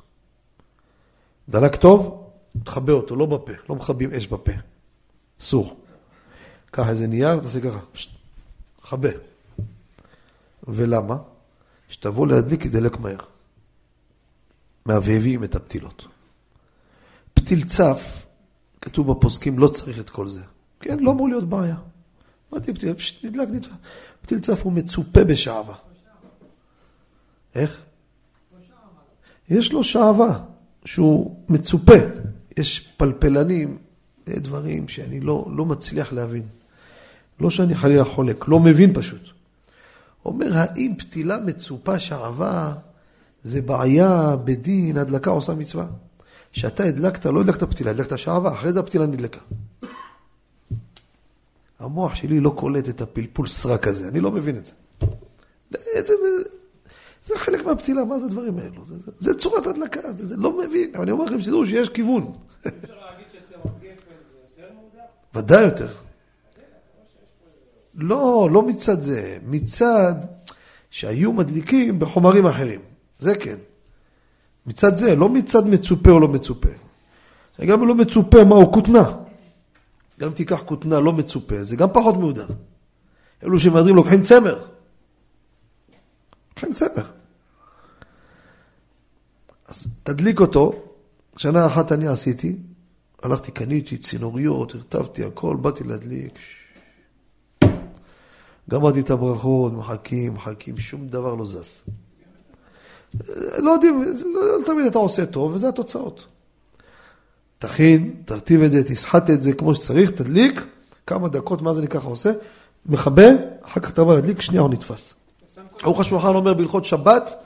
דלק 1.49 1.75
טוב, 1.75 2.27
תכבה 2.63 2.93
אותו, 2.93 3.15
לא 3.15 3.25
בפה, 3.25 3.51
לא 3.69 3.75
מכבים 3.75 4.13
אש 4.13 4.27
בפה. 4.27 4.51
אסור. 5.41 5.80
קח 6.71 6.89
איזה 6.89 7.07
נייר, 7.07 7.39
תעשה 7.39 7.61
ככה, 7.61 7.79
כבה. 8.81 9.09
ולמה? 10.67 11.17
שתבוא 11.89 12.27
להדליק, 12.27 12.65
ידלק 12.65 12.99
מהר. 12.99 13.17
מהבהבים 14.85 15.43
את 15.43 15.55
הפתילות. 15.55 16.07
פתיל 17.33 17.63
צף, 17.63 18.25
כתוב 18.81 19.11
בפוסקים, 19.11 19.59
לא 19.59 19.67
צריך 19.67 19.99
את 19.99 20.09
כל 20.09 20.29
זה. 20.29 20.41
כן, 20.79 20.99
לא 20.99 21.11
אמור 21.11 21.29
להיות 21.29 21.49
בעיה. 21.49 21.75
אמרתי, 22.53 22.73
פתיל, 22.73 22.93
פשוט 22.93 23.23
נדלק, 23.23 23.47
נדלק. 23.47 23.71
פתיל 24.21 24.39
צף 24.39 24.61
הוא 24.63 24.73
מצופה 24.73 25.23
בשעווה. 25.23 25.75
איך? 27.55 27.81
יש 29.49 29.73
לו 29.73 29.83
שעווה, 29.83 30.43
שהוא 30.85 31.35
מצופה. 31.49 31.93
יש 32.57 32.79
פלפלנים, 32.97 33.77
דברים 34.25 34.87
שאני 34.87 35.19
לא, 35.19 35.47
לא 35.55 35.65
מצליח 35.65 36.13
להבין. 36.13 36.47
לא 37.41 37.49
שאני 37.49 37.75
חלילה 37.75 38.03
חולק, 38.05 38.47
לא 38.47 38.59
מבין 38.59 38.93
פשוט. 38.93 39.21
אומר, 40.25 40.57
האם 40.57 40.93
פתילה 40.97 41.37
מצופה 41.37 41.99
שעווה 41.99 42.73
זה 43.43 43.61
בעיה 43.61 44.35
בדין, 44.43 44.97
הדלקה 44.97 45.29
עושה 45.29 45.53
מצווה? 45.53 45.85
שאתה 46.51 46.83
הדלקת, 46.83 47.25
לא 47.25 47.41
הדלקת 47.41 47.63
פתילה, 47.63 47.91
הדלקת 47.91 48.19
שעווה, 48.19 48.53
אחרי 48.53 48.71
זה 48.71 48.79
הפתילה 48.79 49.05
נדלקה. 49.05 49.39
המוח 51.79 52.15
שלי 52.15 52.39
לא 52.39 52.53
קולט 52.57 52.89
את 52.89 53.01
הפלפול 53.01 53.47
סרק 53.47 53.87
הזה, 53.87 54.07
אני 54.07 54.19
לא 54.19 54.31
מבין 54.31 54.55
את 54.55 54.65
זה. 54.65 54.71
זה, 55.71 56.01
זה, 56.03 56.13
זה 57.25 57.37
חלק 57.37 57.65
מהפתילה, 57.65 58.03
מה 58.03 58.19
זה 58.19 58.25
הדברים 58.25 58.57
האלו? 58.57 58.85
זה, 58.85 58.99
זה, 58.99 59.11
זה 59.17 59.33
צורת 59.33 59.67
הדלקה, 59.67 60.13
זה, 60.13 60.25
זה 60.25 60.37
לא 60.37 60.57
מבין, 60.57 60.91
אבל 60.95 61.03
אני 61.03 61.11
אומר 61.11 61.25
לכם 61.25 61.41
שתדעו 61.41 61.65
שיש 61.65 61.89
כיוון. 61.89 62.33
אפשר 62.61 62.93
להגיד 63.05 63.25
שצמח 63.29 63.71
גפן 63.79 64.13
זה 64.31 64.61
יותר 64.61 64.73
מהודר? 64.73 65.05
ודאי 65.35 65.63
יותר. 65.63 65.87
לא, 67.95 68.49
לא 68.51 68.61
מצד 68.61 69.01
זה, 69.01 69.37
מצד 69.45 70.15
שהיו 70.89 71.33
מדליקים 71.33 71.99
בחומרים 71.99 72.45
אחרים. 72.45 72.79
זה 73.19 73.35
כן. 73.35 73.57
מצד 74.65 74.95
זה, 74.95 75.15
לא 75.15 75.29
מצד 75.29 75.67
מצופה 75.67 76.11
או 76.11 76.19
לא 76.19 76.27
מצופה. 76.27 76.69
גם 77.65 77.81
אם 77.81 77.87
לא 77.87 77.95
מצופה, 77.95 78.43
מה 78.43 78.55
הוא 78.55 78.73
כותנה. 78.73 79.03
גם 80.19 80.27
אם 80.27 80.33
תיקח 80.33 80.61
כותנה 80.65 80.99
לא 80.99 81.13
מצופה, 81.13 81.63
זה 81.63 81.75
גם 81.75 81.87
פחות 81.93 82.15
מהודר. 82.17 82.47
אלו 83.43 83.59
שמהדרים 83.59 83.95
לוקחים 83.95 84.21
צמר. 84.21 84.65
לוקחים 86.49 86.73
צמר. 86.73 87.11
אז 89.67 89.87
תדליק 90.03 90.39
אותו, 90.39 90.73
שנה 91.37 91.65
אחת 91.65 91.91
אני 91.91 92.07
עשיתי, 92.07 92.55
הלכתי, 93.23 93.51
קניתי 93.51 93.97
צינוריות, 93.97 94.75
הרטבתי 94.75 95.23
הכל, 95.23 95.57
באתי 95.61 95.83
להדליק. 95.83 96.33
גמרתי 98.71 98.99
את 98.99 99.09
הברכות, 99.09 99.73
מחכים, 99.73 100.33
מחכים, 100.33 100.77
שום 100.77 101.07
דבר 101.07 101.35
לא 101.35 101.45
זז. 101.45 101.79
לא 103.57 103.71
יודעים, 103.71 104.03
לא, 104.33 104.59
לא 104.59 104.65
תמיד 104.65 104.85
אתה 104.85 104.97
עושה 104.99 105.25
טוב, 105.25 105.53
וזה 105.53 105.69
התוצאות. 105.69 106.25
תכין, 107.59 108.13
תרטיב 108.25 108.63
את 108.63 108.71
זה, 108.71 108.83
תסחט 108.83 109.29
את 109.29 109.41
זה 109.41 109.53
כמו 109.53 109.75
שצריך, 109.75 110.11
תדליק, 110.11 110.65
כמה 111.07 111.27
דקות, 111.27 111.61
מה 111.61 111.73
זה 111.73 111.79
אני 111.79 111.87
ככה 111.87 112.07
עושה, 112.07 112.31
מכבה, 112.85 113.25
אחר 113.61 113.81
כך 113.81 113.91
אתה 113.91 114.03
בא 114.03 114.13
להדליק, 114.13 114.41
שנייה 114.41 114.61
הוא 114.61 114.69
נתפס. 114.69 115.13
ברוך 115.83 115.99
השולחן 115.99 116.35
אומר 116.35 116.53
בהלכות 116.53 116.85
שבת, 116.85 117.43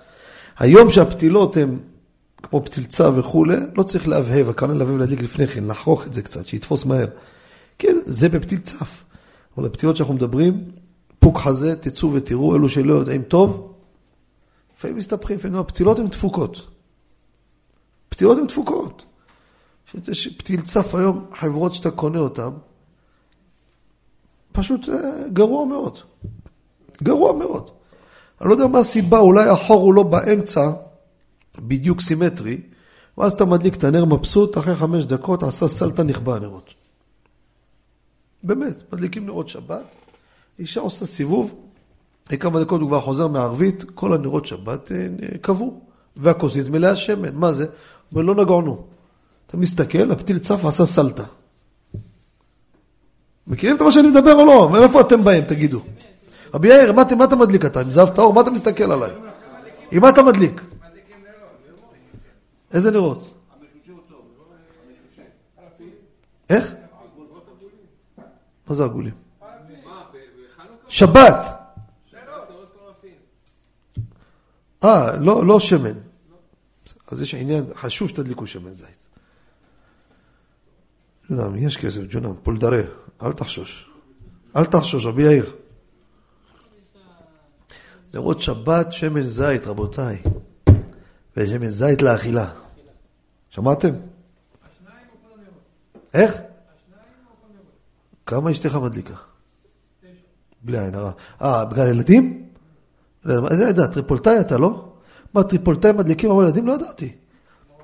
היום 0.59 0.89
שהפתילות 0.89 1.57
הן 1.57 1.77
כמו 2.43 2.65
פתילצה 2.65 3.09
וכולי, 3.15 3.57
לא 3.75 3.83
צריך 3.83 4.07
להבהב, 4.07 4.49
הכוונה 4.49 4.73
להבהב 4.73 4.97
להדליק 4.97 5.21
לפני 5.21 5.47
כן, 5.47 5.63
לחרוך 5.63 6.07
את 6.07 6.13
זה 6.13 6.21
קצת, 6.21 6.47
שיתפוס 6.47 6.85
מהר. 6.85 7.07
כן, 7.79 7.97
זה 8.05 8.29
בפתיל 8.29 8.59
צף. 8.59 9.03
אבל 9.57 9.65
הפתילות 9.65 9.97
שאנחנו 9.97 10.13
מדברים, 10.13 10.63
פוק 11.25 11.37
חזה, 11.37 11.75
תצאו 11.75 12.13
ותראו, 12.13 12.55
אלו 12.55 12.69
שלא 12.69 12.93
יודעים 12.93 13.23
טוב, 13.23 13.73
לפעמים 14.77 14.97
מסתבכים, 14.97 15.37
לפעמים 15.37 15.59
הפתילות 15.59 15.99
הן 15.99 16.07
דפוקות. 16.07 16.67
פתילות 18.09 18.37
הן 18.37 18.47
דפוקות. 18.47 19.05
יש 20.07 20.37
פתיל 20.37 20.61
צף 20.61 20.95
היום, 20.95 21.25
חברות 21.33 21.73
שאתה 21.73 21.91
קונה 21.91 22.19
אותן, 22.19 22.49
פשוט 24.51 24.89
אה, 24.89 24.95
גרוע 25.33 25.65
מאוד. 25.65 25.99
גרוע 27.03 27.33
מאוד. 27.33 27.71
אני 28.41 28.49
לא 28.49 28.53
יודע 28.53 28.67
מה 28.67 28.79
הסיבה, 28.79 29.19
אולי 29.19 29.49
החור 29.49 29.81
הוא 29.81 29.93
לא 29.93 30.03
באמצע, 30.03 30.71
בדיוק 31.59 32.01
סימטרי, 32.01 32.61
ואז 33.17 33.33
אתה 33.33 33.45
מדליק 33.45 33.75
את 33.75 33.83
הנר 33.83 34.05
מבסוט, 34.05 34.57
אחרי 34.57 34.75
חמש 34.75 35.05
דקות 35.05 35.43
עשה 35.43 35.67
סלטה 35.67 36.03
נכבה 36.03 36.35
הנרות. 36.35 36.73
באמת, 38.43 38.93
מדליקים 38.93 39.25
נרות 39.25 39.49
שבת, 39.49 40.04
אישה 40.59 40.81
עושה 40.81 41.05
סיבוב, 41.05 41.55
כמה 42.39 42.63
דקות 42.63 42.81
הוא 42.81 42.89
כבר 42.89 43.01
חוזר 43.01 43.27
מהערבית, 43.27 43.83
כל 43.95 44.13
הנרות 44.13 44.45
שבת 44.45 44.91
קבעו, 45.41 45.67
אה, 45.67 45.79
והכוסית 46.17 46.67
מלאה 46.67 46.95
שמן, 46.95 47.35
מה 47.35 47.53
זה? 47.53 47.63
הוא 47.63 47.71
אומר, 48.11 48.33
לא 48.33 48.43
נגענו. 48.43 48.83
אתה 49.47 49.57
מסתכל, 49.57 50.11
הפתיל 50.11 50.39
צף 50.39 50.65
עשה 50.65 50.85
סלטה. 50.85 51.23
מכירים 53.47 53.75
את 53.75 53.81
מה 53.81 53.91
שאני 53.91 54.07
מדבר 54.07 54.35
או 54.35 54.45
לא? 54.45 54.69
מאיפה 54.69 55.01
אתם 55.01 55.23
באים, 55.23 55.43
תגידו? 55.43 55.81
רבי 56.53 56.67
יאיר, 56.67 56.93
מה 56.93 57.01
אתה 57.01 57.35
מדליק 57.35 57.65
אתה? 57.65 57.81
עם 57.81 57.91
זהב 57.91 58.09
טהור? 58.09 58.33
מה 58.33 58.41
אתה 58.41 58.51
מסתכל 58.51 58.91
עליי? 58.91 59.11
עם 59.91 60.01
מה 60.01 60.09
אתה 60.09 60.23
מדליק? 60.23 60.61
איזה 62.73 62.91
נרות? 62.91 63.33
איך? 66.49 66.73
מה 68.67 68.75
זה 68.75 68.83
עגולים? 68.83 69.24
שבת. 70.89 71.45
אה, 74.83 75.17
לא, 75.17 75.45
לא 75.45 75.59
שמן. 75.59 75.93
אז 77.07 77.21
יש 77.21 77.35
עניין, 77.35 77.65
חשוב 77.75 78.09
שתדליקו 78.09 78.47
שמן 78.47 78.73
זית. 78.73 79.07
ג'ונם, 81.29 81.55
יש 81.55 81.77
כסף, 81.77 82.01
ג'ונם, 82.09 82.33
פולדרה, 82.43 82.81
אל 83.23 83.31
תחשוש. 83.31 83.89
אל 84.55 84.65
תחשוש, 84.65 85.05
רבי 85.05 85.23
יאיר. 85.23 85.55
נרות 88.13 88.41
שבת, 88.41 88.91
שמן 88.91 89.23
זית, 89.23 89.67
רבותיי. 89.67 90.21
ושמן 91.37 91.69
זית 91.69 92.01
לאכילה. 92.01 92.49
שמעתם? 93.49 93.93
איך? 96.13 96.41
כמה 98.25 98.51
אשתך 98.51 98.75
מדליקה? 98.75 99.13
בלי 100.65 100.79
עין 100.79 100.95
הרע. 100.95 101.11
אה, 101.41 101.65
בגלל 101.65 101.87
ילדים? 101.87 102.43
איזה 103.51 103.67
עדה? 103.67 103.87
טריפולטאי 103.87 104.39
אתה, 104.39 104.57
לא? 104.57 104.85
מה, 105.33 105.43
טריפולטאי 105.43 105.91
מדליקים 105.91 106.31
אבל 106.31 106.43
ילדים? 106.43 106.67
לא 106.67 106.73
ידעתי. 106.73 107.11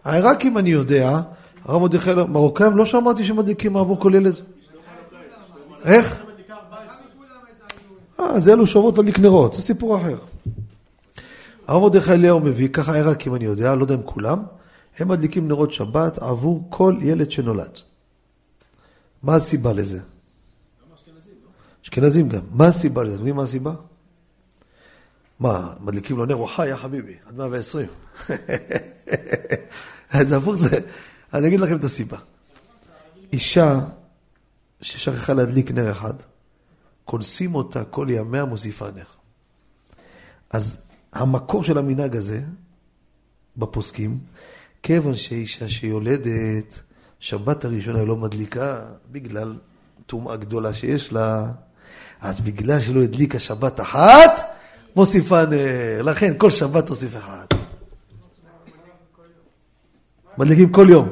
העיראקים 0.04 0.58
אני 0.58 0.70
יודע 0.70 1.22
הרב 1.66 1.82
מרדכי, 1.82 2.14
לא- 2.14 2.28
מרוקאים 2.28 2.78
לא 2.78 2.86
שמעתי 2.86 3.24
שמדליקים 3.24 3.78
עבור 3.78 4.00
כל 4.00 4.12
ילד. 4.16 4.36
איך? 5.86 6.22
אה, 8.20 8.40
זה 8.40 8.54
אלו 8.54 8.68
שאומרות 8.68 8.98
להדליק 8.98 9.20
נרות, 9.20 9.54
זה 9.54 9.62
סיפור 9.62 9.98
אחר. 9.98 10.18
הרב 11.68 11.82
מרדכי 11.82 12.12
אליהו 12.12 12.40
מביא, 12.40 12.68
ככה 12.68 12.94
עיראק 12.96 13.28
אם 13.28 13.36
אני 13.36 13.46
יודע, 13.46 13.76
לא 13.76 13.84
יודע 13.84 13.96
אם 13.96 14.02
כולם, 14.06 14.44
הם 15.00 15.08
מדליקים 15.08 15.48
נרות 15.48 15.74
שבת 15.74 16.18
עבור 16.18 16.64
כל 16.70 16.96
ילד 17.02 17.32
שנולד. 17.32 17.72
מה 19.24 19.36
הסיבה 19.36 19.74
לזה? 19.74 20.00
אשכנזים 21.92 22.30
גם. 22.30 22.42
מה 22.52 22.68
הסיבה 22.68 23.04
לזה? 23.04 23.14
אתם 23.14 23.20
יודעים 23.20 23.36
מה 23.36 23.44
הסיבה? 23.44 23.74
מה, 25.40 25.74
מדליקים 25.80 26.18
לו 26.18 26.26
נר, 26.26 26.34
הוא 26.34 26.48
חי, 26.48 26.68
יא 26.68 26.76
חביבי, 26.76 27.16
עד 27.26 27.36
120. 27.38 27.88
זה 30.22 30.38
הפוך 30.38 30.56
זה. 30.56 30.80
אני 31.34 31.48
אגיד 31.48 31.60
לכם 31.60 31.78
את 31.78 31.84
הסיבה. 31.84 32.18
אישה 33.34 33.80
ששכחה 34.82 35.34
להדליק 35.34 35.72
נר 35.72 35.92
אחד, 35.92 36.14
קונסים 37.06 37.56
אותה 37.56 37.84
כל 37.84 38.08
ימיה, 38.10 38.46
מוסיפה 38.46 38.92
נר. 38.92 39.04
אז 40.50 40.84
המקור 41.14 41.64
של 41.64 41.78
המנהג 41.78 42.16
הזה, 42.16 42.42
בפוסקים, 43.58 44.20
כיוון 44.84 45.16
שאישה 45.16 45.70
שיולדת, 45.70 46.82
שבת 47.20 47.66
הראשונה 47.66 48.00
היא 48.00 48.08
לא 48.08 48.16
מדליקה, 48.16 48.86
בגלל 49.12 49.58
טומאה 50.06 50.36
גדולה 50.36 50.74
שיש 50.74 51.14
לה, 51.14 51.52
אז 52.22 52.40
בגלל 52.40 52.80
שלא 52.80 53.04
הדליקה 53.04 53.40
שבת 53.40 53.80
אחת, 53.80 54.32
מוסיפה 54.96 55.46
נר. 55.46 56.02
לכן 56.02 56.34
כל 56.38 56.50
שבת 56.50 56.86
תוסיף 56.88 57.16
אחד. 57.18 57.46
מדליקים 60.38 60.72
כל 60.72 60.88
יום. 60.90 61.10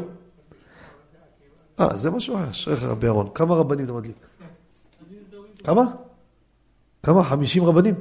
אה, 1.79 1.97
זה 1.97 2.11
משהו 2.11 2.35
אחר, 2.35 2.49
אשריך 2.49 2.83
רבי 2.83 3.07
אהרון. 3.07 3.29
כמה 3.35 3.55
רבנים 3.55 3.85
אתה 3.85 3.93
מדליק? 3.93 4.15
כמה? 5.63 5.81
כמה? 7.03 7.23
חמישים 7.23 7.63
רבנים? 7.63 7.95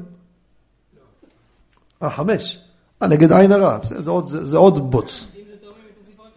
אה, 2.02 2.10
חמש. 2.10 2.58
אה, 3.02 3.06
נגד 3.08 3.32
עין 3.32 3.52
הרע. 3.52 3.78
זה 4.24 4.56
עוד- 4.56 4.90
בוץ. 4.90 5.26
אם 5.36 5.42
זה 5.48 5.56
תאומים, 5.60 5.82
תוסיף 6.02 6.20
רק 6.20 6.32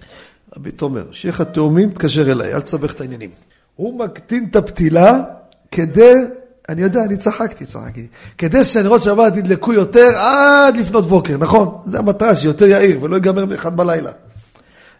אחד. 0.00 0.56
רבי 0.56 0.72
תומר, 0.72 1.12
שיהיה 1.12 1.32
לך 1.34 1.40
תאומים, 1.40 1.90
תתקשר 1.90 2.32
אליי, 2.32 2.54
אל 2.54 2.60
תסבך 2.60 2.92
את 2.94 3.00
העניינים. 3.00 3.30
הוא 3.76 3.98
מקטין 3.98 4.46
את 4.50 4.56
הפתילה 4.56 5.20
כדי, 5.70 6.14
אני 6.68 6.82
יודע, 6.82 7.02
אני 7.02 7.16
צחקתי, 7.16 7.66
צחקתי, 7.66 8.06
כדי 8.38 8.64
שנרות 8.64 9.02
שבת 9.02 9.36
ידלקו 9.36 9.72
יותר 9.72 10.16
עד 10.16 10.76
לפנות 10.76 11.06
בוקר, 11.06 11.36
נכון? 11.36 11.82
זה 11.86 11.98
המטרה, 11.98 12.36
שיותר 12.36 12.66
יאיר 12.66 13.02
ולא 13.02 13.16
ייגמר 13.16 13.46
באחד 13.46 13.76
בלילה. 13.76 14.10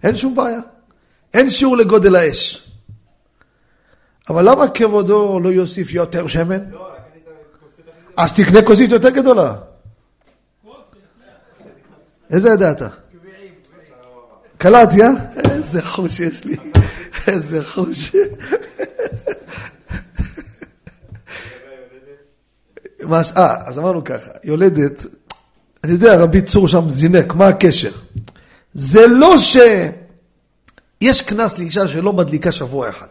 אין 0.02 0.16
שום 0.16 0.34
בעיה. 0.34 0.60
אין 1.34 1.50
שיעור 1.50 1.76
לגודל 1.76 2.16
האש. 2.16 2.68
אבל 4.28 4.50
למה 4.50 4.68
כבודו 4.68 5.40
לא 5.40 5.48
יוסיף 5.48 5.94
יותר 5.94 6.26
שמן? 6.26 6.58
אז 8.16 8.32
תקנה 8.32 8.62
כוסית 8.62 8.90
יותר 8.90 9.10
גדולה. 9.10 9.54
איזה 12.30 12.48
ידעת? 12.50 12.82
קלטתי, 14.58 15.02
אה? 15.02 15.08
איזה 15.50 15.82
חוש 15.82 16.20
יש 16.20 16.44
לי. 16.44 16.56
איזה 17.26 17.64
חוש. 17.64 18.12
מה 23.02 23.22
אה, 23.36 23.56
אז 23.66 23.78
אמרנו 23.78 24.04
ככה, 24.04 24.30
יולדת, 24.44 25.06
אני 25.84 25.92
יודע, 25.92 26.16
רבי 26.16 26.42
צור 26.42 26.68
שם 26.68 26.90
זינק, 26.90 27.34
מה 27.34 27.48
הקשר? 27.48 27.90
זה 28.74 29.06
לא 29.06 29.38
ש... 29.38 29.56
יש 31.00 31.22
קנס 31.22 31.58
לאישה 31.58 31.88
שלא 31.88 32.12
מדליקה 32.12 32.52
שבוע 32.52 32.88
אחד. 32.88 33.06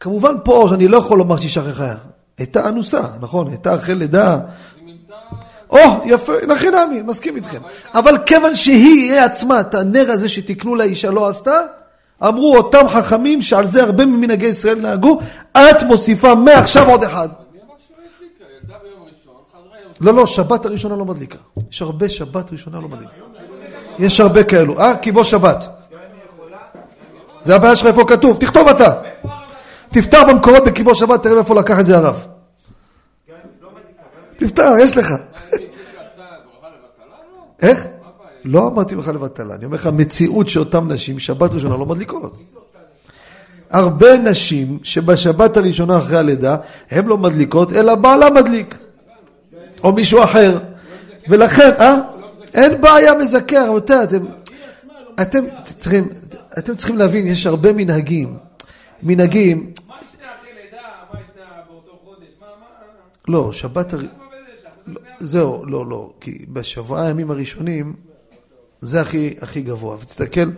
כמובן 0.00 0.34
פה, 0.44 0.66
שאני 0.70 0.88
לא 0.88 0.96
יכול 0.96 1.18
לומר 1.18 1.36
שהיא 1.36 1.50
שכחה, 1.50 1.94
הייתה 2.38 2.68
אנוסה, 2.68 3.02
נכון? 3.20 3.48
הייתה 3.48 3.74
אחרי 3.74 3.94
לידה. 3.94 4.38
או, 5.70 5.78
יפה, 6.04 6.32
נכי 6.48 6.66
נמי, 6.70 7.02
מסכים 7.02 7.36
איתכם. 7.36 7.60
אבל 7.94 8.18
כיוון 8.26 8.56
שהיא, 8.56 9.12
היא 9.12 9.20
עצמה, 9.20 9.60
את 9.60 9.74
הנר 9.74 10.10
הזה 10.10 10.28
שתיקנו 10.28 10.74
לאישה 10.74 11.10
לא 11.10 11.28
עשתה, 11.28 11.60
אמרו 12.28 12.56
אותם 12.56 12.88
חכמים 12.88 13.42
שעל 13.42 13.66
זה 13.66 13.82
הרבה 13.82 14.06
ממנהגי 14.06 14.46
ישראל 14.46 14.80
נהגו, 14.80 15.20
את 15.52 15.82
מוסיפה 15.82 16.34
מעכשיו 16.34 16.90
עוד 16.90 17.04
אחד. 17.04 17.28
לא, 20.00 20.14
לא, 20.14 20.26
שבת 20.26 20.66
הראשונה 20.66 20.96
לא 20.96 21.04
מדליקה. 21.04 21.38
יש 21.70 21.82
הרבה 21.82 22.08
שבת 22.08 22.52
ראשונה 22.52 22.80
לא 22.80 22.88
מדליקה. 22.88 23.12
יש 23.98 24.20
הרבה 24.20 24.44
כאלו. 24.44 24.78
אה, 24.78 24.96
כי 24.96 25.12
בוא 25.12 25.24
שבת. 25.24 25.68
זה 27.42 27.54
הבעיה 27.54 27.76
שלך 27.76 27.86
איפה 27.86 28.04
כתוב, 28.04 28.36
תכתוב 28.36 28.68
אתה. 28.68 28.92
תפתח 29.88 30.20
במקורות 30.28 30.64
בקיבו 30.64 30.94
שבת, 30.94 31.22
תראה 31.22 31.34
מאיפה 31.34 31.54
לקח 31.54 31.80
את 31.80 31.86
זה 31.86 31.96
הרב. 31.96 32.26
תפתח, 34.36 34.70
יש 34.80 34.96
לך. 34.96 35.14
איך? 37.62 37.86
לא 38.44 38.68
אמרתי 38.68 38.94
לך 38.94 39.08
לבטלה, 39.08 39.54
אני 39.54 39.64
אומר 39.64 39.76
לך, 39.76 39.86
מציאות 39.86 40.48
שאותן 40.48 40.88
נשים, 40.88 41.18
שבת 41.18 41.54
ראשונה 41.54 41.76
לא 41.76 41.86
מדליקות. 41.86 42.42
הרבה 43.70 44.16
נשים 44.16 44.78
שבשבת 44.82 45.56
הראשונה 45.56 45.98
אחרי 45.98 46.18
הלידה, 46.18 46.56
הן 46.90 47.06
לא 47.06 47.18
מדליקות, 47.18 47.72
אלא 47.72 47.94
בעלה 47.94 48.30
מדליק. 48.30 48.78
או 49.84 49.92
מישהו 49.92 50.24
אחר. 50.24 50.58
ולכן, 51.28 51.70
אה? 51.78 51.96
אין 52.54 52.80
בעיה 52.80 53.14
מזכה, 53.14 53.66
רבותיי, 53.66 54.04
אתם, 54.04 54.24
אתם 55.22 55.44
צריכים, 55.64 56.08
אתם 56.58 56.76
צריכים 56.76 56.98
להבין, 56.98 57.26
יש 57.26 57.46
הרבה 57.46 57.72
מנהגים. 57.72 58.36
מנהגים, 59.02 59.72
מה 59.88 59.94
ישנה 60.02 60.26
אחרי 60.40 60.50
לידה? 60.62 60.82
מה 61.12 61.20
ישנה 61.20 61.44
באותו 61.68 61.98
חודש? 62.04 62.28
מה? 62.40 62.46
לא, 63.28 63.52
שבת, 63.52 63.94
בני 63.94 64.06
זהו, 65.20 65.66
לא, 65.66 65.86
לא, 65.86 66.12
כי 66.20 66.44
בשבעה 66.48 67.06
הימים 67.06 67.30
הראשונים 67.30 67.94
זה 68.80 69.00
הכי, 69.00 69.34
הכי 69.40 69.60
גבוה, 69.60 69.96
ותסתכל, 70.02 70.50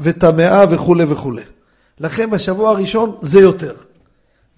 וטמאה 0.00 0.64
וכולי 0.70 1.04
וכולי. 1.04 1.42
לכן 2.00 2.30
בשבוע 2.30 2.70
הראשון 2.70 3.16
זה 3.22 3.40
יותר, 3.40 3.74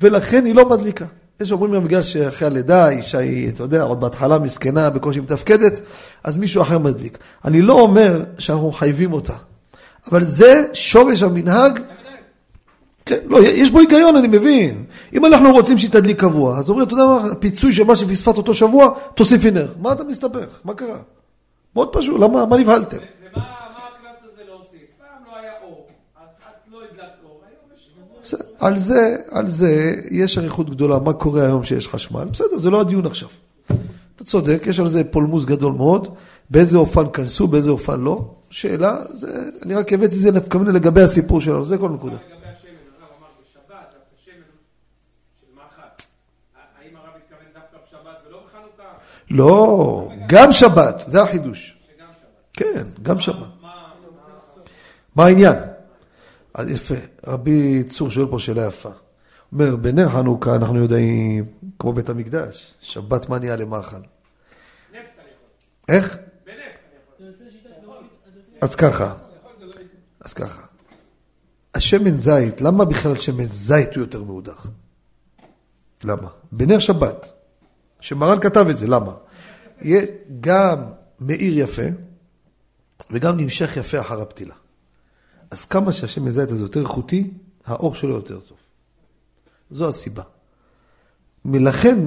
ולכן 0.01 0.45
היא 0.45 0.55
לא 0.55 0.69
מדליקה. 0.69 1.05
יש 1.41 1.53
אומרים 1.53 1.73
גם 1.73 1.85
בגלל 1.85 2.03
שאחרי 2.03 2.47
הלידה 2.47 2.85
האישה 2.85 3.19
היא, 3.19 3.49
אתה 3.49 3.63
יודע, 3.63 3.83
עוד 3.83 4.01
בהתחלה 4.01 4.39
מסכנה, 4.39 4.91
בקושי 4.91 5.21
מתפקדת, 5.21 5.81
אז 6.25 6.37
מישהו 6.37 6.63
אחר 6.63 6.79
מדליק. 6.79 7.19
אני 7.45 7.63
לא 7.63 7.81
אומר 7.81 8.25
שאנחנו 8.39 8.69
מחייבים 8.69 9.13
אותה, 9.13 9.35
אבל 10.11 10.23
זה 10.23 10.67
שורש 10.73 11.23
המנהג. 11.23 11.81
כן, 13.07 13.19
לא, 13.27 13.39
יש 13.43 13.71
בו 13.71 13.79
היגיון, 13.79 14.17
אני 14.17 14.29
מבין. 14.29 14.85
אם 15.13 15.27
אנחנו 15.27 15.53
רוצים 15.53 15.79
שהיא 15.79 15.91
תדליק 15.91 16.21
קבוע, 16.21 16.59
אז 16.59 16.71
אומרים, 16.71 16.87
אתה 16.87 16.95
יודע 16.95 17.05
מה, 17.05 17.31
הפיצוי 17.33 17.73
של 17.73 17.85
מה 17.85 17.97
שפספסת 17.97 18.37
אותו 18.37 18.55
שבוע, 18.55 18.91
תוסיפי 19.15 19.51
נר. 19.51 19.73
מה 19.81 19.93
אתה 19.93 20.05
מסתבך? 20.05 20.61
מה 20.65 20.75
קרה? 20.75 20.99
מאוד 21.77 21.93
פשוט, 21.93 22.21
למה, 22.21 22.47
מה 22.47 22.57
נבהלתם? 22.57 22.97
ומה 22.97 23.43
מה 23.43 23.79
הקנס 23.79 24.33
הזה 24.33 24.43
להוסיף? 24.45 24.81
פעם 24.99 25.23
לא 25.27 25.39
היה 25.39 25.53
אור. 25.63 25.89
את 26.17 26.21
את 26.41 26.73
לא 26.73 26.79
הדלקת 26.83 27.25
אור, 27.25 27.43
על 28.59 28.77
זה, 28.77 29.17
על 29.31 29.49
זה 29.49 29.95
יש 30.11 30.39
אריכות 30.39 30.71
גדולה, 30.71 30.99
מה 30.99 31.13
קורה 31.13 31.43
היום 31.43 31.65
שיש 31.65 31.89
חשמל, 31.89 32.25
בסדר, 32.25 32.59
זה 32.59 32.71
לא 32.71 32.81
הדיון 32.81 33.07
עכשיו. 33.07 33.29
אתה 34.17 34.25
צודק, 34.25 34.63
יש 34.67 34.81
על 34.81 34.87
זה 34.87 35.05
פולמוס 35.05 35.45
גדול 35.45 35.73
מאוד, 35.73 36.15
באיזה 36.51 36.79
אופן 36.79 37.11
כנסו, 37.13 37.47
באיזה 37.47 37.71
אופן 37.71 38.01
לא. 38.01 38.25
שאלה, 38.51 38.97
זה, 39.13 39.51
אני 39.63 39.75
רק 39.75 39.93
הבאתי 39.93 40.17
את 40.17 40.21
זה 40.21 40.31
לגבי 40.73 41.03
הסיפור 41.03 41.41
שלנו, 41.41 41.67
זה 41.67 41.79
כל 41.79 41.89
נקודה. 41.89 42.17
לגבי 42.17 42.47
השמן, 42.53 42.71
הרב 43.01 43.11
אמר 43.19 43.29
בשבת, 43.41 43.93
דווקא 43.93 44.17
שמן 44.25 44.35
של 45.41 45.47
מאכל. 45.57 45.83
האם 46.81 46.97
הרב 46.97 47.15
התכוון 47.17 47.49
דווקא 47.55 47.77
בשבת 47.87 48.17
ולא 48.29 48.39
בחנוכה? 48.47 48.91
לא, 49.31 50.09
גם 50.29 50.53
שבת, 50.53 51.03
זה 51.07 51.23
החידוש. 51.23 51.79
כן, 52.53 52.87
גם 53.03 53.21
שבת. 53.21 53.47
מה... 55.15 55.25
העניין? 55.25 55.57
יפה, 56.69 56.95
רבי 57.27 57.85
צור 57.85 58.11
שואל 58.11 58.27
פה 58.31 58.39
שאלה 58.39 58.67
יפה. 58.67 58.91
אומר, 59.53 59.77
בנר 59.77 60.09
חנוכה 60.09 60.55
אנחנו 60.55 60.79
יודעים, 60.79 61.45
כמו 61.79 61.93
בית 61.93 62.09
המקדש, 62.09 62.75
שבת 62.81 63.29
מה 63.29 63.39
נהיה 63.39 63.57
למאכל. 63.57 63.97
איך? 65.89 66.19
אז 68.61 68.75
ככה, 68.75 69.15
אז 70.21 70.35
ככה. 70.35 70.63
השמן 71.75 72.19
זית, 72.19 72.61
למה 72.61 72.85
בכלל 72.85 73.15
שמן 73.17 73.45
זית 73.45 73.95
הוא 73.95 74.01
יותר 74.03 74.23
מהודח? 74.23 74.67
למה? 76.05 76.29
בנר 76.53 76.79
שבת, 76.79 77.33
שמרן 78.07 78.41
כתב 78.41 78.67
את 78.71 78.79
זה, 78.79 78.87
למה? 78.87 79.13
יהיה 79.83 80.07
גם 80.41 80.79
מאיר 81.21 81.59
יפה, 81.59 81.83
וגם 83.11 83.37
נמשך 83.37 83.77
יפה 83.77 84.01
אחר 84.01 84.23
הפתילה. 84.23 84.55
אז 85.51 85.65
כמה 85.65 85.93
שהשמן 85.93 86.31
זית 86.31 86.51
הזה 86.51 86.65
יותר 86.65 86.81
איכותי, 86.81 87.31
האור 87.67 87.95
שלו 87.95 88.15
יותר 88.15 88.41
טוב. 88.41 88.59
זו 89.71 89.89
הסיבה. 89.89 90.23
ולכן, 91.45 91.99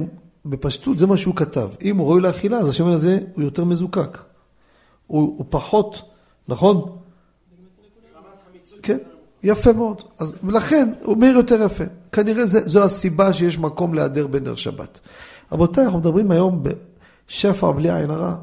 בפשטות 0.44 0.98
זה 0.98 1.06
מה 1.06 1.16
שהוא 1.16 1.36
כתב. 1.36 1.68
אם 1.82 1.96
הוא 1.96 2.08
ראוי 2.08 2.20
לאכילה, 2.20 2.58
אז 2.58 2.68
השמן 2.68 2.92
הזה 2.92 3.18
הוא 3.34 3.44
יותר 3.44 3.64
מזוקק. 3.64 4.18
הוא, 5.06 5.34
הוא 5.38 5.46
פחות, 5.48 6.02
נכון? 6.48 6.98
כן, 8.82 8.98
יפה 9.42 9.72
מאוד. 9.72 10.02
אז, 10.18 10.36
ולכן, 10.44 10.92
הוא 11.02 11.16
מאיר 11.16 11.36
יותר 11.36 11.62
יפה. 11.62 11.84
כנראה 12.12 12.46
זה, 12.46 12.68
זו 12.68 12.84
הסיבה 12.84 13.32
שיש 13.32 13.58
מקום 13.58 13.94
להיעדר 13.94 14.26
בנר 14.26 14.54
שבת. 14.54 15.00
רבותיי, 15.52 15.84
אנחנו 15.84 15.98
מדברים 15.98 16.30
היום 16.30 16.62
בשפע 16.62 17.70
בלי 17.70 17.92
עין 17.92 18.10
הרע. 18.10 18.34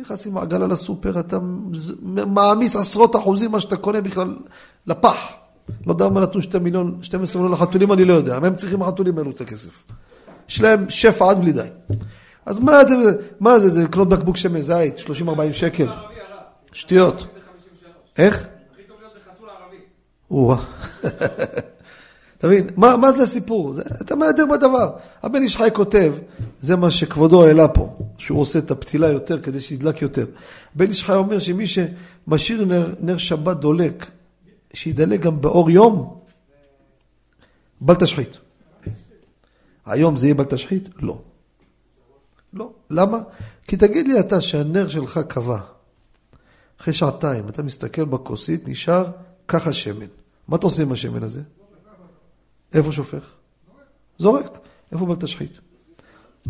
נכנס 0.00 0.26
עם 0.26 0.36
העגלה 0.36 0.66
לסופר, 0.66 1.20
אתה 1.20 1.38
מעמיס 2.26 2.76
עשרות 2.76 3.16
אחוזים 3.16 3.50
מה 3.50 3.60
שאתה 3.60 3.76
קונה 3.76 4.00
בכלל 4.00 4.36
לפח. 4.86 5.32
לא 5.86 5.92
יודע 5.92 6.08
מה 6.08 6.20
נתנו 6.20 6.42
שתי 6.42 6.58
מיליון, 6.58 6.98
12 7.02 7.42
מיליון 7.42 7.58
לחתולים, 7.58 7.92
אני 7.92 8.04
לא 8.04 8.14
יודע. 8.14 8.36
הם 8.36 8.56
צריכים 8.56 8.82
החתולים 8.82 9.18
האלו 9.18 9.30
את 9.30 9.40
הכסף? 9.40 9.84
יש 10.48 10.60
להם 10.60 10.90
שפע 10.90 11.30
עד 11.30 11.40
בלי 11.40 11.52
די. 11.52 11.68
אז 12.46 12.60
מה, 12.60 12.82
אתם, 12.82 13.00
מה 13.40 13.58
זה, 13.58 13.68
זה 13.68 13.84
לקנות 13.84 14.08
בקבוק 14.08 14.36
שמן 14.36 14.60
זית, 14.60 14.98
30-40 14.98 15.08
שקל. 15.52 15.88
שטויות. 16.72 17.18
זה 17.18 17.26
53. 17.26 17.94
איך? 18.18 18.46
הכי 18.72 18.82
טוב 18.82 18.96
להיות 19.00 19.12
זה 19.14 19.20
חתול 19.30 19.48
ערבי. 19.48 19.76
אתה 22.40 22.48
מבין? 22.48 22.66
מה, 22.76 22.96
מה 22.96 23.12
זה 23.12 23.22
הסיפור? 23.22 23.72
זה, 23.72 23.82
אתה 24.00 24.14
מהדר 24.16 24.46
בדבר. 24.46 24.90
הבן 25.22 25.42
איש 25.42 25.56
חי 25.56 25.68
כותב, 25.72 26.14
זה 26.60 26.76
מה 26.76 26.90
שכבודו 26.90 27.46
העלה 27.46 27.68
פה, 27.68 27.96
שהוא 28.18 28.40
עושה 28.40 28.58
את 28.58 28.70
הפתילה 28.70 29.08
יותר 29.08 29.42
כדי 29.42 29.60
שידלק 29.60 30.02
יותר. 30.02 30.26
בן 30.74 30.86
איש 30.86 31.04
חי 31.04 31.14
אומר 31.14 31.38
שמי 31.38 31.64
שמשאיר 31.66 32.64
נר, 32.64 32.94
נר 33.00 33.18
שבת 33.18 33.56
דולק, 33.56 34.10
שידלק 34.72 35.20
גם 35.20 35.40
באור 35.40 35.70
יום, 35.70 36.18
בל 37.80 37.94
תשחית. 37.94 38.38
היום 39.86 40.16
זה 40.16 40.26
יהיה 40.26 40.34
בל 40.34 40.44
תשחית? 40.44 40.88
לא. 41.02 41.18
לא. 42.52 42.70
למה? 42.90 43.18
כי 43.66 43.76
תגיד 43.76 44.08
לי 44.08 44.20
אתה 44.20 44.40
שהנר 44.40 44.88
שלך 44.88 45.20
קבע. 45.28 45.60
אחרי 46.80 46.94
שעתיים, 46.94 47.48
אתה 47.48 47.62
מסתכל 47.62 48.04
בכוסית, 48.04 48.68
נשאר 48.68 49.04
ככה 49.48 49.72
שמן. 49.72 50.06
מה 50.48 50.56
אתה 50.56 50.66
עושה 50.66 50.82
עם 50.82 50.92
השמן 50.92 51.22
הזה? 51.22 51.40
איפה 52.74 52.92
שופך? 52.92 53.32
זורק. 54.18 54.58
איפה 54.92 55.06
בל 55.06 55.14
תשחית? 55.14 55.60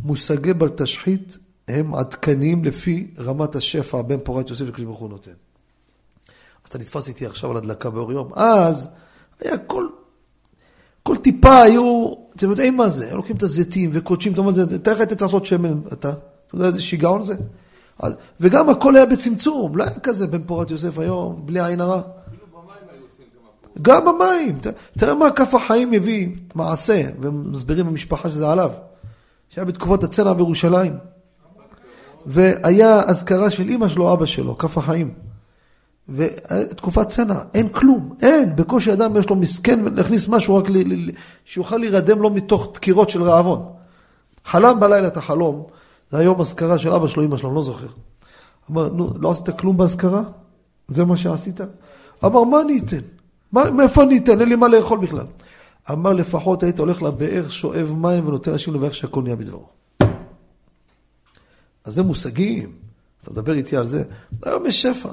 מושגי 0.04 0.52
בל 0.52 0.68
תשחית 0.68 1.38
הם 1.68 1.94
עדכניים 1.94 2.64
לפי 2.64 3.10
רמת 3.18 3.54
השפע 3.54 4.02
בין 4.02 4.20
פורת 4.24 4.50
יוסף 4.50 4.64
לקדוש 4.64 4.84
ברוך 4.84 4.98
הוא 4.98 5.10
נותן. 5.10 5.30
אז 6.64 6.68
אתה 6.68 6.78
נתפס 6.78 7.08
איתי 7.08 7.26
עכשיו 7.26 7.50
על 7.50 7.56
הדלקה 7.56 7.90
באור 7.90 8.12
יום. 8.12 8.30
אז 8.34 8.88
היה 9.40 9.58
כל, 9.58 9.88
כל 11.02 11.16
טיפה 11.16 11.62
היו, 11.62 12.12
אתם 12.36 12.50
יודעים 12.50 12.76
מה 12.76 12.88
זה, 12.88 13.06
היו 13.06 13.16
לוקחים 13.16 13.36
את 13.36 13.42
הזיתים 13.42 13.90
וקודשים, 13.92 14.32
אתה 14.32 14.40
אומר, 14.40 14.52
תאר 14.82 14.94
לך, 14.94 15.00
אתה 15.00 15.14
צריך 15.14 15.32
לעשות 15.32 15.46
שמן, 15.46 15.80
אתה, 15.92 16.10
אתה 16.10 16.16
יודע 16.54 16.66
איזה 16.66 16.82
שיגעון 16.82 17.22
זה? 17.24 17.34
וגם 18.40 18.70
הכל 18.70 18.96
היה 18.96 19.06
בצמצום, 19.06 19.76
לא 19.76 19.84
היה 19.84 20.00
כזה 20.00 20.26
בן 20.26 20.42
פורת 20.42 20.70
יוסף 20.70 20.98
היום, 20.98 21.46
בלי 21.46 21.64
עין 21.64 21.80
הרע. 21.80 21.98
אפילו 21.98 22.46
במים 22.52 22.64
היו 22.92 23.02
עושים 23.02 23.24
כמה 23.34 23.48
פעמים. 23.59 23.59
גם 23.82 24.08
המים, 24.08 24.58
ת- 24.60 24.66
תראה 24.98 25.14
מה 25.14 25.30
כף 25.30 25.54
החיים 25.54 25.90
מביא, 25.90 26.28
מעשה, 26.54 27.02
ומסבירים 27.20 27.86
במשפחה 27.86 28.30
שזה 28.30 28.50
עליו, 28.50 28.70
שהיה 29.48 29.64
בתקופת 29.64 30.02
הצנע 30.04 30.32
בירושלים. 30.32 30.96
והיה 32.26 33.02
אזכרה 33.02 33.50
של 33.50 33.68
אימא 33.68 33.88
שלו, 33.88 34.12
אבא 34.12 34.26
שלו, 34.26 34.58
כף 34.58 34.78
החיים. 34.78 35.14
ותקופת 36.08 37.08
צנע, 37.08 37.34
אין 37.54 37.68
כלום, 37.68 38.14
אין, 38.22 38.56
בקושי 38.56 38.92
אדם 38.92 39.16
יש 39.16 39.30
לו 39.30 39.36
מסכן 39.36 39.80
להכניס 39.94 40.28
משהו 40.28 40.56
רק 40.56 40.70
ל, 40.70 40.72
ל, 40.76 41.08
ל, 41.08 41.10
שיוכל 41.44 41.76
להירדם 41.76 42.22
לו 42.22 42.30
מתוך 42.30 42.68
דקירות 42.74 43.10
של 43.10 43.22
רעבון. 43.22 43.62
חלם 44.44 44.80
בלילה 44.80 45.08
את 45.08 45.16
החלום, 45.16 45.64
זה 46.10 46.18
היום 46.18 46.40
אזכרה 46.40 46.78
של 46.78 46.92
אבא 46.92 47.08
שלו, 47.08 47.24
אמא 47.24 47.36
שלו, 47.36 47.48
אני 47.48 47.56
לא 47.56 47.62
זוכר. 47.62 47.86
אמר, 48.70 48.88
נו, 48.88 49.10
לא 49.20 49.30
עשית 49.30 49.48
כלום 49.50 49.76
באזכרה? 49.76 50.22
זה 50.88 51.04
מה 51.04 51.16
שעשית? 51.16 51.60
אמר, 52.24 52.44
מה 52.44 52.60
אני 52.60 52.78
אתן? 52.78 53.00
מאיפה 53.52 54.02
אני 54.02 54.18
אתן? 54.18 54.40
אין 54.40 54.48
לי 54.48 54.56
מה 54.56 54.68
לאכול 54.68 54.98
בכלל. 54.98 55.26
אמר, 55.90 56.12
לפחות 56.12 56.62
היית 56.62 56.78
הולך 56.78 57.02
לבאר, 57.02 57.48
שואב 57.48 57.94
מים 57.96 58.28
ונותן 58.28 58.52
אנשים 58.52 58.74
לברך 58.74 58.94
שהכל 58.94 59.22
נהיה 59.22 59.36
בדברו. 59.36 59.66
אז 61.84 61.94
זה 61.94 62.02
מושגים, 62.02 62.72
אתה 63.22 63.30
מדבר 63.30 63.52
איתי 63.52 63.76
על 63.76 63.86
זה. 63.86 64.02
היום 64.42 64.66
יש 64.66 64.82
שפע. 64.82 65.08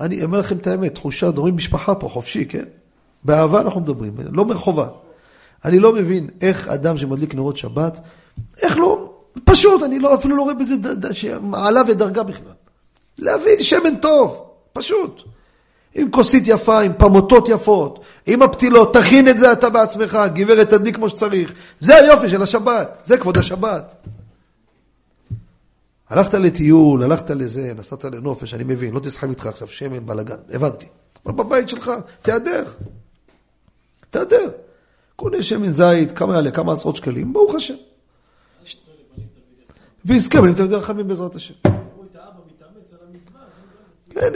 אני 0.00 0.24
אומר 0.24 0.38
לכם 0.38 0.56
את 0.56 0.66
האמת, 0.66 0.94
תחושה, 0.94 1.28
מדברים 1.28 1.56
משפחה 1.56 1.94
פה, 1.94 2.08
חופשי, 2.08 2.44
כן? 2.44 2.64
באהבה 3.24 3.60
אנחנו 3.60 3.80
מדברים, 3.80 4.14
לא 4.32 4.44
מחובה. 4.44 4.88
אני 5.64 5.78
לא 5.78 5.92
מבין 5.92 6.28
איך 6.40 6.68
אדם 6.68 6.98
שמדליק 6.98 7.34
נרות 7.34 7.56
שבת, 7.56 8.00
איך 8.62 8.78
לא, 8.78 9.12
פשוט, 9.44 9.82
אני 9.82 9.98
לא, 9.98 10.14
אפילו 10.14 10.36
לא 10.36 10.42
רואה 10.42 10.54
בזה 10.54 10.74
מעלה 11.42 11.82
ודרגה 11.88 12.22
בכלל. 12.22 12.52
להביא 13.18 13.60
שמן 13.60 13.96
טוב, 13.96 14.44
פשוט. 14.72 15.22
עם 15.94 16.10
כוסית 16.10 16.42
יפה, 16.46 16.80
עם 16.80 16.92
פמוטות 16.92 17.48
יפות, 17.48 18.04
עם 18.26 18.42
הפתילות, 18.42 18.94
תכין 18.94 19.28
את 19.28 19.38
זה 19.38 19.52
אתה 19.52 19.70
בעצמך, 19.70 20.18
גברת 20.34 20.70
תדליק 20.70 20.96
כמו 20.96 21.08
שצריך. 21.08 21.54
זה 21.78 21.96
היופי 21.96 22.28
של 22.28 22.42
השבת, 22.42 22.98
זה 23.04 23.18
כבוד 23.18 23.38
השבת. 23.38 24.06
הלכת 26.10 26.34
לטיול, 26.34 27.02
הלכת 27.02 27.30
לזה, 27.30 27.72
נסעת 27.76 28.04
לנופש, 28.04 28.54
אני 28.54 28.64
מבין, 28.64 28.94
לא 28.94 29.00
תשחק 29.00 29.28
איתך 29.28 29.46
עכשיו 29.46 29.68
שמן, 29.68 30.06
בלאגן, 30.06 30.36
הבנתי. 30.52 30.86
אבל 31.26 31.34
בבית 31.34 31.68
שלך, 31.68 31.92
תיעדר. 32.22 32.64
תיעדר. 34.10 34.50
קונה 35.16 35.42
שמן 35.42 35.72
זית, 35.72 36.12
כמה 36.12 36.34
יעלה? 36.34 36.50
כמה 36.50 36.72
עשרות 36.72 36.96
שקלים, 36.96 37.32
ברוך 37.32 37.54
השם. 37.54 37.74
ויזכה 40.04 40.40
בנים 40.40 40.54
תלמידי 40.54 40.74
רחמים 40.74 41.08
בעזרת 41.08 41.36
השם. 41.36 41.54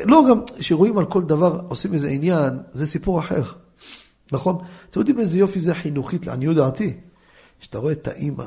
לא, 0.04 0.24
גם 0.30 0.40
כשרואים 0.58 0.98
על 0.98 1.04
כל 1.04 1.22
דבר, 1.22 1.60
עושים 1.68 1.92
איזה 1.92 2.08
עניין, 2.08 2.58
זה 2.72 2.86
סיפור 2.86 3.18
אחר. 3.18 3.42
נכון? 4.32 4.58
אתם 4.90 5.00
יודעים 5.00 5.18
איזה 5.18 5.38
יופי 5.38 5.60
זה 5.60 5.74
חינוכית, 5.74 6.26
לעניות 6.26 6.56
דעתי? 6.56 6.94
כשאתה 7.60 7.78
רואה 7.78 7.92
את 7.92 8.08
האימא, 8.08 8.44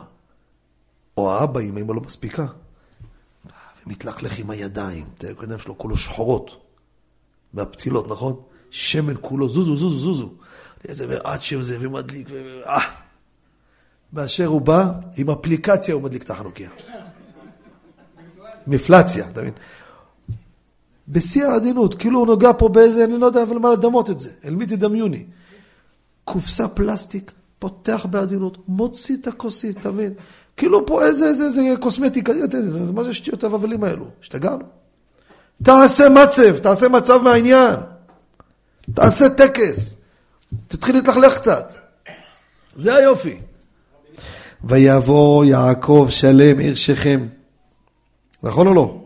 או 1.18 1.34
האבא, 1.34 1.60
אם 1.60 1.76
האימא 1.76 1.94
לא 1.94 2.02
מספיקה, 2.02 2.46
ומתלכלך 3.86 4.40
עם 4.40 4.50
הידיים, 4.50 5.06
את 5.18 5.24
הידיים 5.24 5.60
שלו 5.60 5.78
כולו 5.78 5.98
שחורות, 5.98 6.58
מהפתילות, 7.54 8.12
נכון? 8.12 8.42
שמן 8.72 9.14
כולו, 9.22 9.50
זוזו, 9.50 9.76
זוזו, 9.76 10.00
זוזו. 10.00 10.30
איזה 10.88 11.06
ועד 11.10 11.44
שזה, 11.44 11.78
ומדליק, 11.80 12.28
ו... 12.32 12.62
אה. 12.66 12.82
באשר 14.12 14.46
הוא 14.46 14.62
בא, 14.62 14.92
עם 15.18 15.30
אפליקציה 15.30 15.94
הוא 15.94 16.04
מדליק 16.04 16.24
את 16.24 16.30
החנוכיה. 16.30 16.70
מפלציה, 18.68 19.30
אתה 19.30 19.42
מבין? 19.42 19.54
בשיא 21.10 21.46
העדינות, 21.46 21.94
כאילו 21.94 22.20
הוא 22.20 22.28
נוגע 22.28 22.52
פה 22.58 22.70
באיזה, 22.70 23.04
אני 23.04 23.18
לא 23.18 23.26
יודע 23.26 23.44
אבל 23.44 23.58
מה 23.58 23.72
לדמות 23.72 24.10
את 24.10 24.20
זה, 24.20 24.30
אל 24.46 24.56
מי 24.56 24.66
תדמיוני. 24.66 25.26
קופסה 26.24 26.68
פלסטיק, 26.68 27.32
פותח 27.60 28.06
בעדינות, 28.10 28.58
מוציא 28.68 29.18
את 29.22 29.28
הכוסית, 29.28 29.78
אתה 29.78 29.92
מבין? 29.92 30.14
כאילו 30.58 30.86
פה 30.86 31.06
איזה, 31.06 31.28
איזה, 31.28 31.46
איזה 31.46 31.62
קוסמטיקה, 31.80 32.34
תן, 32.52 32.94
מה 32.94 33.04
זה 33.04 33.14
שטויות 33.14 33.44
הבבלים 33.44 33.84
האלו? 33.84 34.06
השתגענו? 34.22 34.66
תעשה 35.64 36.10
מצב, 36.10 36.58
תעשה 36.58 36.90
מצב 36.90 37.22
מהעניין. 37.24 37.76
תעשה 38.94 39.30
טקס. 39.30 39.96
תתחיל 40.68 40.96
להתלכלך 40.96 41.38
קצת. 41.38 41.74
זה 42.76 42.96
היופי. 42.96 43.40
ויבוא 44.64 45.46
יעקב 45.46 46.08
שלם 46.10 46.60
עיר 46.60 46.76
שכם. 46.76 47.28
נכון 48.44 48.68
או 48.68 48.74
לא? 48.74 48.99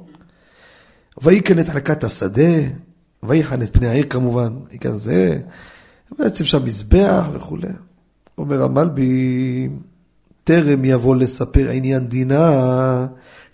ויקן 1.24 1.60
את 1.60 1.70
חלקת 1.70 2.04
השדה, 2.04 2.54
ויחן 3.24 3.62
את 3.62 3.78
פני 3.78 3.88
העיר 3.88 4.06
כמובן, 4.10 4.54
יקן 4.72 4.96
זה, 4.96 5.40
בעצם 6.20 6.44
שם 6.44 6.66
מזבח 6.66 7.26
וכולי. 7.34 7.68
אומר 8.38 8.64
המלבי, 8.64 9.70
טרם 10.44 10.86
יבוא 10.86 11.16
לספר 11.16 11.70
עניין 11.70 12.08
דינה, 12.08 13.08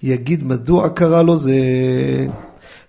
יגיד 0.03 0.43
מדוע 0.43 0.89
קרה 0.89 1.22
לו 1.22 1.38
זה. 1.38 1.57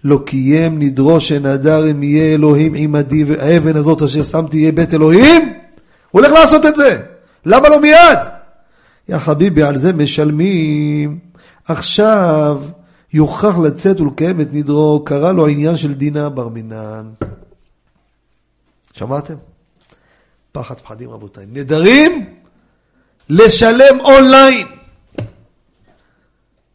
לא 0.05 0.21
קיים 0.27 0.79
נדרוש 0.79 1.29
שנדר 1.29 1.91
אם 1.91 2.03
יהיה 2.03 2.35
אלוהים 2.35 2.75
עמדי 2.77 3.25
והאבן 3.25 3.77
הזאת 3.77 4.03
אשר 4.03 4.23
שמתי 4.23 4.57
יהיה 4.57 4.73
בית 4.73 4.95
אלוהים? 4.95 5.43
הוא 6.11 6.21
הולך 6.21 6.33
לעשות 6.33 6.67
את 6.67 6.77
זה. 6.77 7.01
למה 7.47 7.69
לא 7.69 7.81
מיד? 7.81 8.19
יא 9.09 9.19
חביבי, 9.19 9.63
על 9.63 9.77
זה 9.77 9.93
משלמים. 9.93 11.19
עכשיו 11.65 12.63
יוכרח 13.13 13.59
לצאת 13.59 14.01
ולקיים 14.01 14.41
את 14.41 14.49
נדרו, 14.53 15.05
קרא 15.05 15.33
לו 15.33 15.47
העניין 15.47 15.77
של 15.77 15.95
דינה 15.95 16.29
בר 16.29 16.49
מינן. 16.49 17.11
שמעתם? 18.93 19.35
פחד 20.53 20.81
פחדים 20.81 21.11
רבותיי. 21.11 21.47
נדרים 21.53 22.35
לשלם 23.29 24.01
אונליין. 24.01 24.67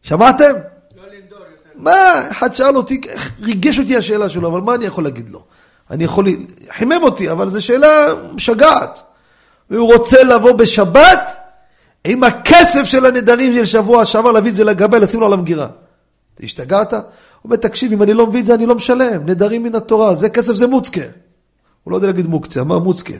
שמעתם? 0.02 0.52
מה, 1.74 2.30
אחד 2.30 2.54
שאל 2.54 2.76
אותי, 2.76 3.00
ריגש 3.42 3.78
אותי 3.78 3.96
השאלה 3.96 4.28
שלו, 4.28 4.48
אבל 4.48 4.60
מה 4.60 4.74
אני 4.74 4.84
יכול 4.84 5.04
להגיד 5.04 5.30
לו? 5.30 5.44
אני 5.90 6.04
יכול, 6.04 6.26
חימם 6.70 7.02
אותי, 7.02 7.30
אבל 7.30 7.48
זו 7.48 7.64
שאלה 7.64 8.06
משגעת. 8.32 9.02
והוא 9.70 9.92
רוצה 9.92 10.22
לבוא 10.24 10.52
בשבת 10.52 11.36
עם 12.04 12.24
הכסף 12.24 12.84
של 12.84 13.06
הנדרים 13.06 13.54
של 13.54 13.64
שבוע 13.64 14.04
שעבר, 14.04 14.32
להביא 14.32 14.50
את 14.50 14.56
זה 14.56 14.64
לגבי, 14.64 14.98
לשים 14.98 15.20
לו 15.20 15.26
על 15.26 15.32
המגירה. 15.32 15.66
השתגעת? 16.42 16.92
הוא 16.92 17.02
אומר, 17.44 17.56
תקשיב, 17.56 17.92
אם 17.92 18.02
אני 18.02 18.14
לא 18.14 18.26
מביא 18.26 18.40
את 18.40 18.46
זה, 18.46 18.54
אני 18.54 18.66
לא 18.66 18.74
משלם. 18.74 19.26
נדרים 19.26 19.62
מן 19.62 19.74
התורה, 19.74 20.14
זה 20.14 20.30
כסף, 20.30 20.54
זה 20.54 20.66
מוצקה. 20.66 21.00
הוא 21.84 21.92
לא 21.92 21.96
יודע 21.96 22.06
להגיד 22.06 22.26
מוקצה, 22.26 22.60
אמר 22.60 22.78
מוצקה. 22.78 23.14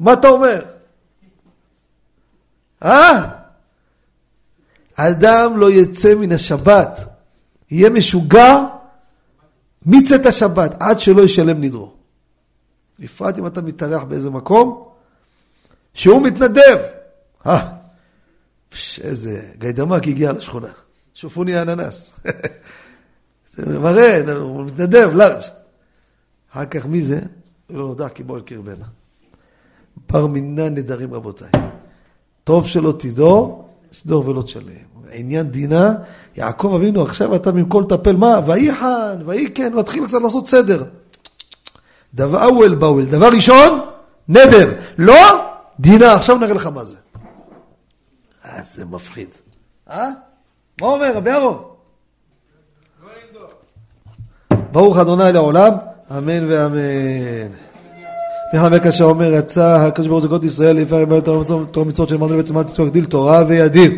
מה 0.00 0.12
אתה 0.12 0.28
אומר? 0.28 0.64
אה? 2.84 3.28
אדם 4.94 5.56
לא 5.56 5.70
יצא 5.70 6.14
מן 6.14 6.32
השבת, 6.32 7.00
יהיה 7.70 7.90
משוגע 7.90 8.64
מצאת 9.86 10.26
השבת, 10.26 10.76
עד 10.80 10.98
שלא 10.98 11.22
ישלם 11.22 11.60
נדרו. 11.60 11.92
בפרט 12.98 13.38
אם 13.38 13.46
אתה 13.46 13.62
מתארח 13.62 14.02
באיזה 14.02 14.30
מקום, 14.30 14.88
שהוא 15.94 16.22
מתנדב. 16.22 16.78
אה, 17.46 17.68
איזה 19.00 19.42
גיידמק 19.58 20.08
הגיע 20.08 20.32
לשכונה. 20.32 20.72
שופוני 21.14 21.56
האננס. 21.56 22.12
זה 23.54 23.78
מראה, 23.78 24.32
הוא 24.36 24.64
מתנדב, 24.64 25.10
לארג'. 25.14 25.40
אחר 26.52 26.64
כך 26.64 26.86
מי 26.86 27.02
זה? 27.02 27.20
לא 27.70 27.86
נודע 27.86 28.08
כי 28.08 28.22
בוא 28.22 28.36
אל 28.36 28.42
קרבנה. 28.42 28.84
בר 30.12 30.26
מינה 30.26 30.68
נדרים 30.68 31.14
רבותיי. 31.14 31.50
טוב 32.44 32.66
שלא 32.66 32.94
תדור, 32.98 33.68
סדור 33.92 34.28
ולא 34.28 34.42
תשלם. 34.42 34.92
עניין 35.12 35.50
דינה, 35.50 35.94
יעקב 36.36 36.72
אבינו, 36.74 37.02
עכשיו 37.02 37.34
אתה 37.34 37.52
במקום 37.52 37.82
לטפל, 37.82 38.16
מה? 38.16 38.40
ויהי 38.46 38.74
חן, 38.74 39.18
ויהי 39.26 39.50
כן, 39.54 39.74
מתחיל 39.74 40.06
קצת 40.06 40.18
לעשות 40.22 40.46
סדר. 40.46 40.84
דבר 42.14 42.44
אוול 42.44 42.74
באוול, 42.74 43.04
דבר 43.04 43.28
ראשון, 43.28 43.80
נדר. 44.28 44.80
לא, 44.98 45.50
דינה, 45.80 46.14
עכשיו 46.14 46.38
נראה 46.38 46.54
לך 46.54 46.66
מה 46.66 46.84
זה. 46.84 46.96
אה, 48.44 48.62
זה 48.74 48.84
מפחיד. 48.84 49.28
אה? 49.90 50.10
מה 50.80 50.86
אומר 50.86 51.16
רבי 51.16 51.30
אהרון? 51.30 51.62
ברוך 54.72 54.98
אדוני 54.98 55.32
לעולם, 55.32 55.72
אמן 56.10 56.50
ואמן. 56.50 57.52
מחמק 58.54 58.82
כאשר 58.82 59.04
אומר, 59.04 59.32
יצא 59.32 59.76
הקדוש 59.86 60.06
ברוך 60.06 60.16
הוא 60.16 60.22
זוגות 60.22 60.44
ישראל, 60.44 60.78
יפאר 60.78 61.00
ימלא 61.00 61.20
תורה 61.20 61.86
מצוות 61.86 62.08
של 62.08 62.16
מרדל 62.16 62.36
בעצם 62.36 62.56
עד 62.56 62.66
תגדיל 62.66 63.04
תורה 63.04 63.44
וידיר. 63.48 63.92